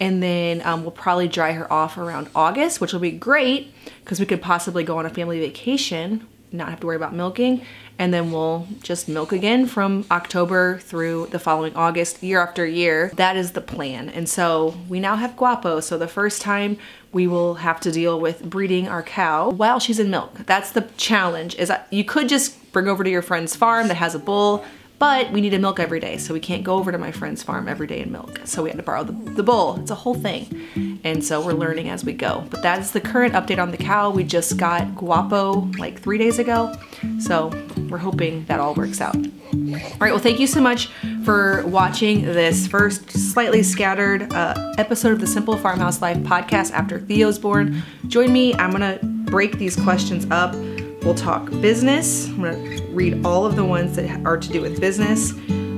and 0.03 0.21
then 0.21 0.61
um, 0.65 0.81
we'll 0.81 0.91
probably 0.91 1.29
dry 1.29 1.53
her 1.53 1.71
off 1.71 1.97
around 1.97 2.29
August, 2.35 2.81
which 2.81 2.91
will 2.91 2.99
be 2.99 3.11
great 3.11 3.73
because 4.03 4.19
we 4.19 4.25
could 4.25 4.41
possibly 4.41 4.83
go 4.83 4.97
on 4.97 5.05
a 5.05 5.09
family 5.09 5.39
vacation 5.39 6.27
not 6.53 6.69
have 6.69 6.79
to 6.79 6.87
worry 6.87 6.95
about 6.95 7.13
milking. 7.13 7.65
And 7.99 8.13
then 8.13 8.31
we'll 8.31 8.67
just 8.81 9.07
milk 9.07 9.31
again 9.31 9.65
from 9.65 10.05
October 10.09 10.79
through 10.79 11.27
the 11.27 11.39
following 11.39 11.75
August, 11.75 12.23
year 12.23 12.41
after 12.41 12.65
year. 12.65 13.11
That 13.15 13.35
is 13.35 13.51
the 13.51 13.61
plan. 13.61 14.09
And 14.09 14.29
so 14.29 14.75
we 14.87 14.99
now 14.99 15.15
have 15.15 15.35
Guapo. 15.35 15.79
So 15.79 15.97
the 15.97 16.07
first 16.07 16.41
time 16.41 16.77
we 17.11 17.27
will 17.27 17.55
have 17.55 17.79
to 17.81 17.91
deal 17.91 18.19
with 18.19 18.43
breeding 18.43 18.87
our 18.87 19.03
cow 19.03 19.49
while 19.49 19.79
she's 19.79 19.99
in 19.99 20.09
milk. 20.09 20.45
That's 20.45 20.71
the 20.71 20.81
challenge. 20.97 21.55
Is 21.55 21.71
you 21.91 22.03
could 22.03 22.29
just 22.29 22.71
bring 22.71 22.87
over 22.87 23.03
to 23.03 23.09
your 23.09 23.21
friend's 23.21 23.55
farm 23.55 23.87
that 23.87 23.97
has 23.97 24.15
a 24.15 24.19
bull 24.19 24.65
but 25.03 25.33
we 25.33 25.41
need 25.41 25.49
to 25.49 25.59
milk 25.59 25.81
every 25.81 25.99
day, 25.99 26.15
so 26.15 26.33
we 26.33 26.39
can't 26.39 26.63
go 26.63 26.75
over 26.75 26.89
to 26.89 26.97
my 26.97 27.11
friend's 27.11 27.43
farm 27.43 27.67
every 27.67 27.87
day 27.87 28.01
and 28.01 28.09
milk. 28.09 28.39
So 28.45 28.63
we 28.63 28.69
had 28.69 28.77
to 28.77 28.83
borrow 28.83 29.03
the, 29.03 29.11
the 29.11 29.43
bull. 29.43 29.77
It's 29.81 29.91
a 29.91 29.95
whole 29.95 30.13
thing. 30.13 31.01
And 31.03 31.21
so 31.21 31.45
we're 31.45 31.51
learning 31.51 31.89
as 31.89 32.05
we 32.05 32.13
go. 32.13 32.45
But 32.49 32.61
that 32.61 32.79
is 32.79 32.91
the 32.91 33.01
current 33.01 33.33
update 33.33 33.61
on 33.61 33.71
the 33.71 33.75
cow. 33.75 34.11
We 34.11 34.23
just 34.23 34.55
got 34.55 34.95
Guapo 34.95 35.69
like 35.77 35.99
three 35.99 36.17
days 36.17 36.39
ago. 36.39 36.73
So 37.19 37.51
we're 37.89 37.97
hoping 37.97 38.45
that 38.45 38.61
all 38.61 38.75
works 38.75 39.01
out. 39.01 39.17
All 39.17 39.99
right, 39.99 40.11
well, 40.11 40.19
thank 40.19 40.39
you 40.39 40.47
so 40.47 40.61
much 40.61 40.87
for 41.25 41.67
watching 41.67 42.21
this 42.21 42.65
first 42.65 43.11
slightly 43.11 43.61
scattered 43.61 44.31
uh, 44.31 44.73
episode 44.77 45.11
of 45.11 45.19
the 45.19 45.27
Simple 45.27 45.57
Farmhouse 45.57 46.01
Life 46.01 46.19
podcast 46.19 46.71
after 46.71 46.97
Theo's 46.97 47.37
born. 47.37 47.83
Join 48.07 48.31
me. 48.31 48.53
I'm 48.53 48.71
going 48.71 48.97
to 48.97 49.05
break 49.29 49.57
these 49.57 49.75
questions 49.75 50.25
up. 50.31 50.55
We'll 51.03 51.15
talk 51.15 51.49
business. 51.59 52.27
I'm 52.29 52.41
going 52.41 52.77
to 52.77 52.85
read 52.87 53.25
all 53.25 53.45
of 53.45 53.57
the 53.57 53.65
ones 53.65 53.97
that 53.97 54.25
are 54.25 54.37
to 54.37 54.49
do 54.49 54.61
with 54.61 54.79
business. 54.79 55.33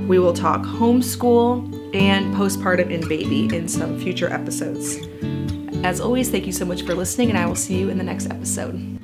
We 0.07 0.19
will 0.19 0.33
talk 0.33 0.61
homeschool 0.61 1.95
and 1.95 2.35
postpartum 2.35 2.93
and 2.93 3.09
baby 3.09 3.55
in 3.55 3.67
some 3.67 3.99
future 3.99 4.31
episodes. 4.31 4.97
As 5.83 5.99
always, 5.99 6.29
thank 6.29 6.45
you 6.45 6.51
so 6.51 6.63
much 6.63 6.83
for 6.83 6.93
listening, 6.93 7.29
and 7.29 7.39
I 7.39 7.47
will 7.47 7.55
see 7.55 7.79
you 7.79 7.89
in 7.89 7.97
the 7.97 8.03
next 8.03 8.29
episode. 8.29 8.99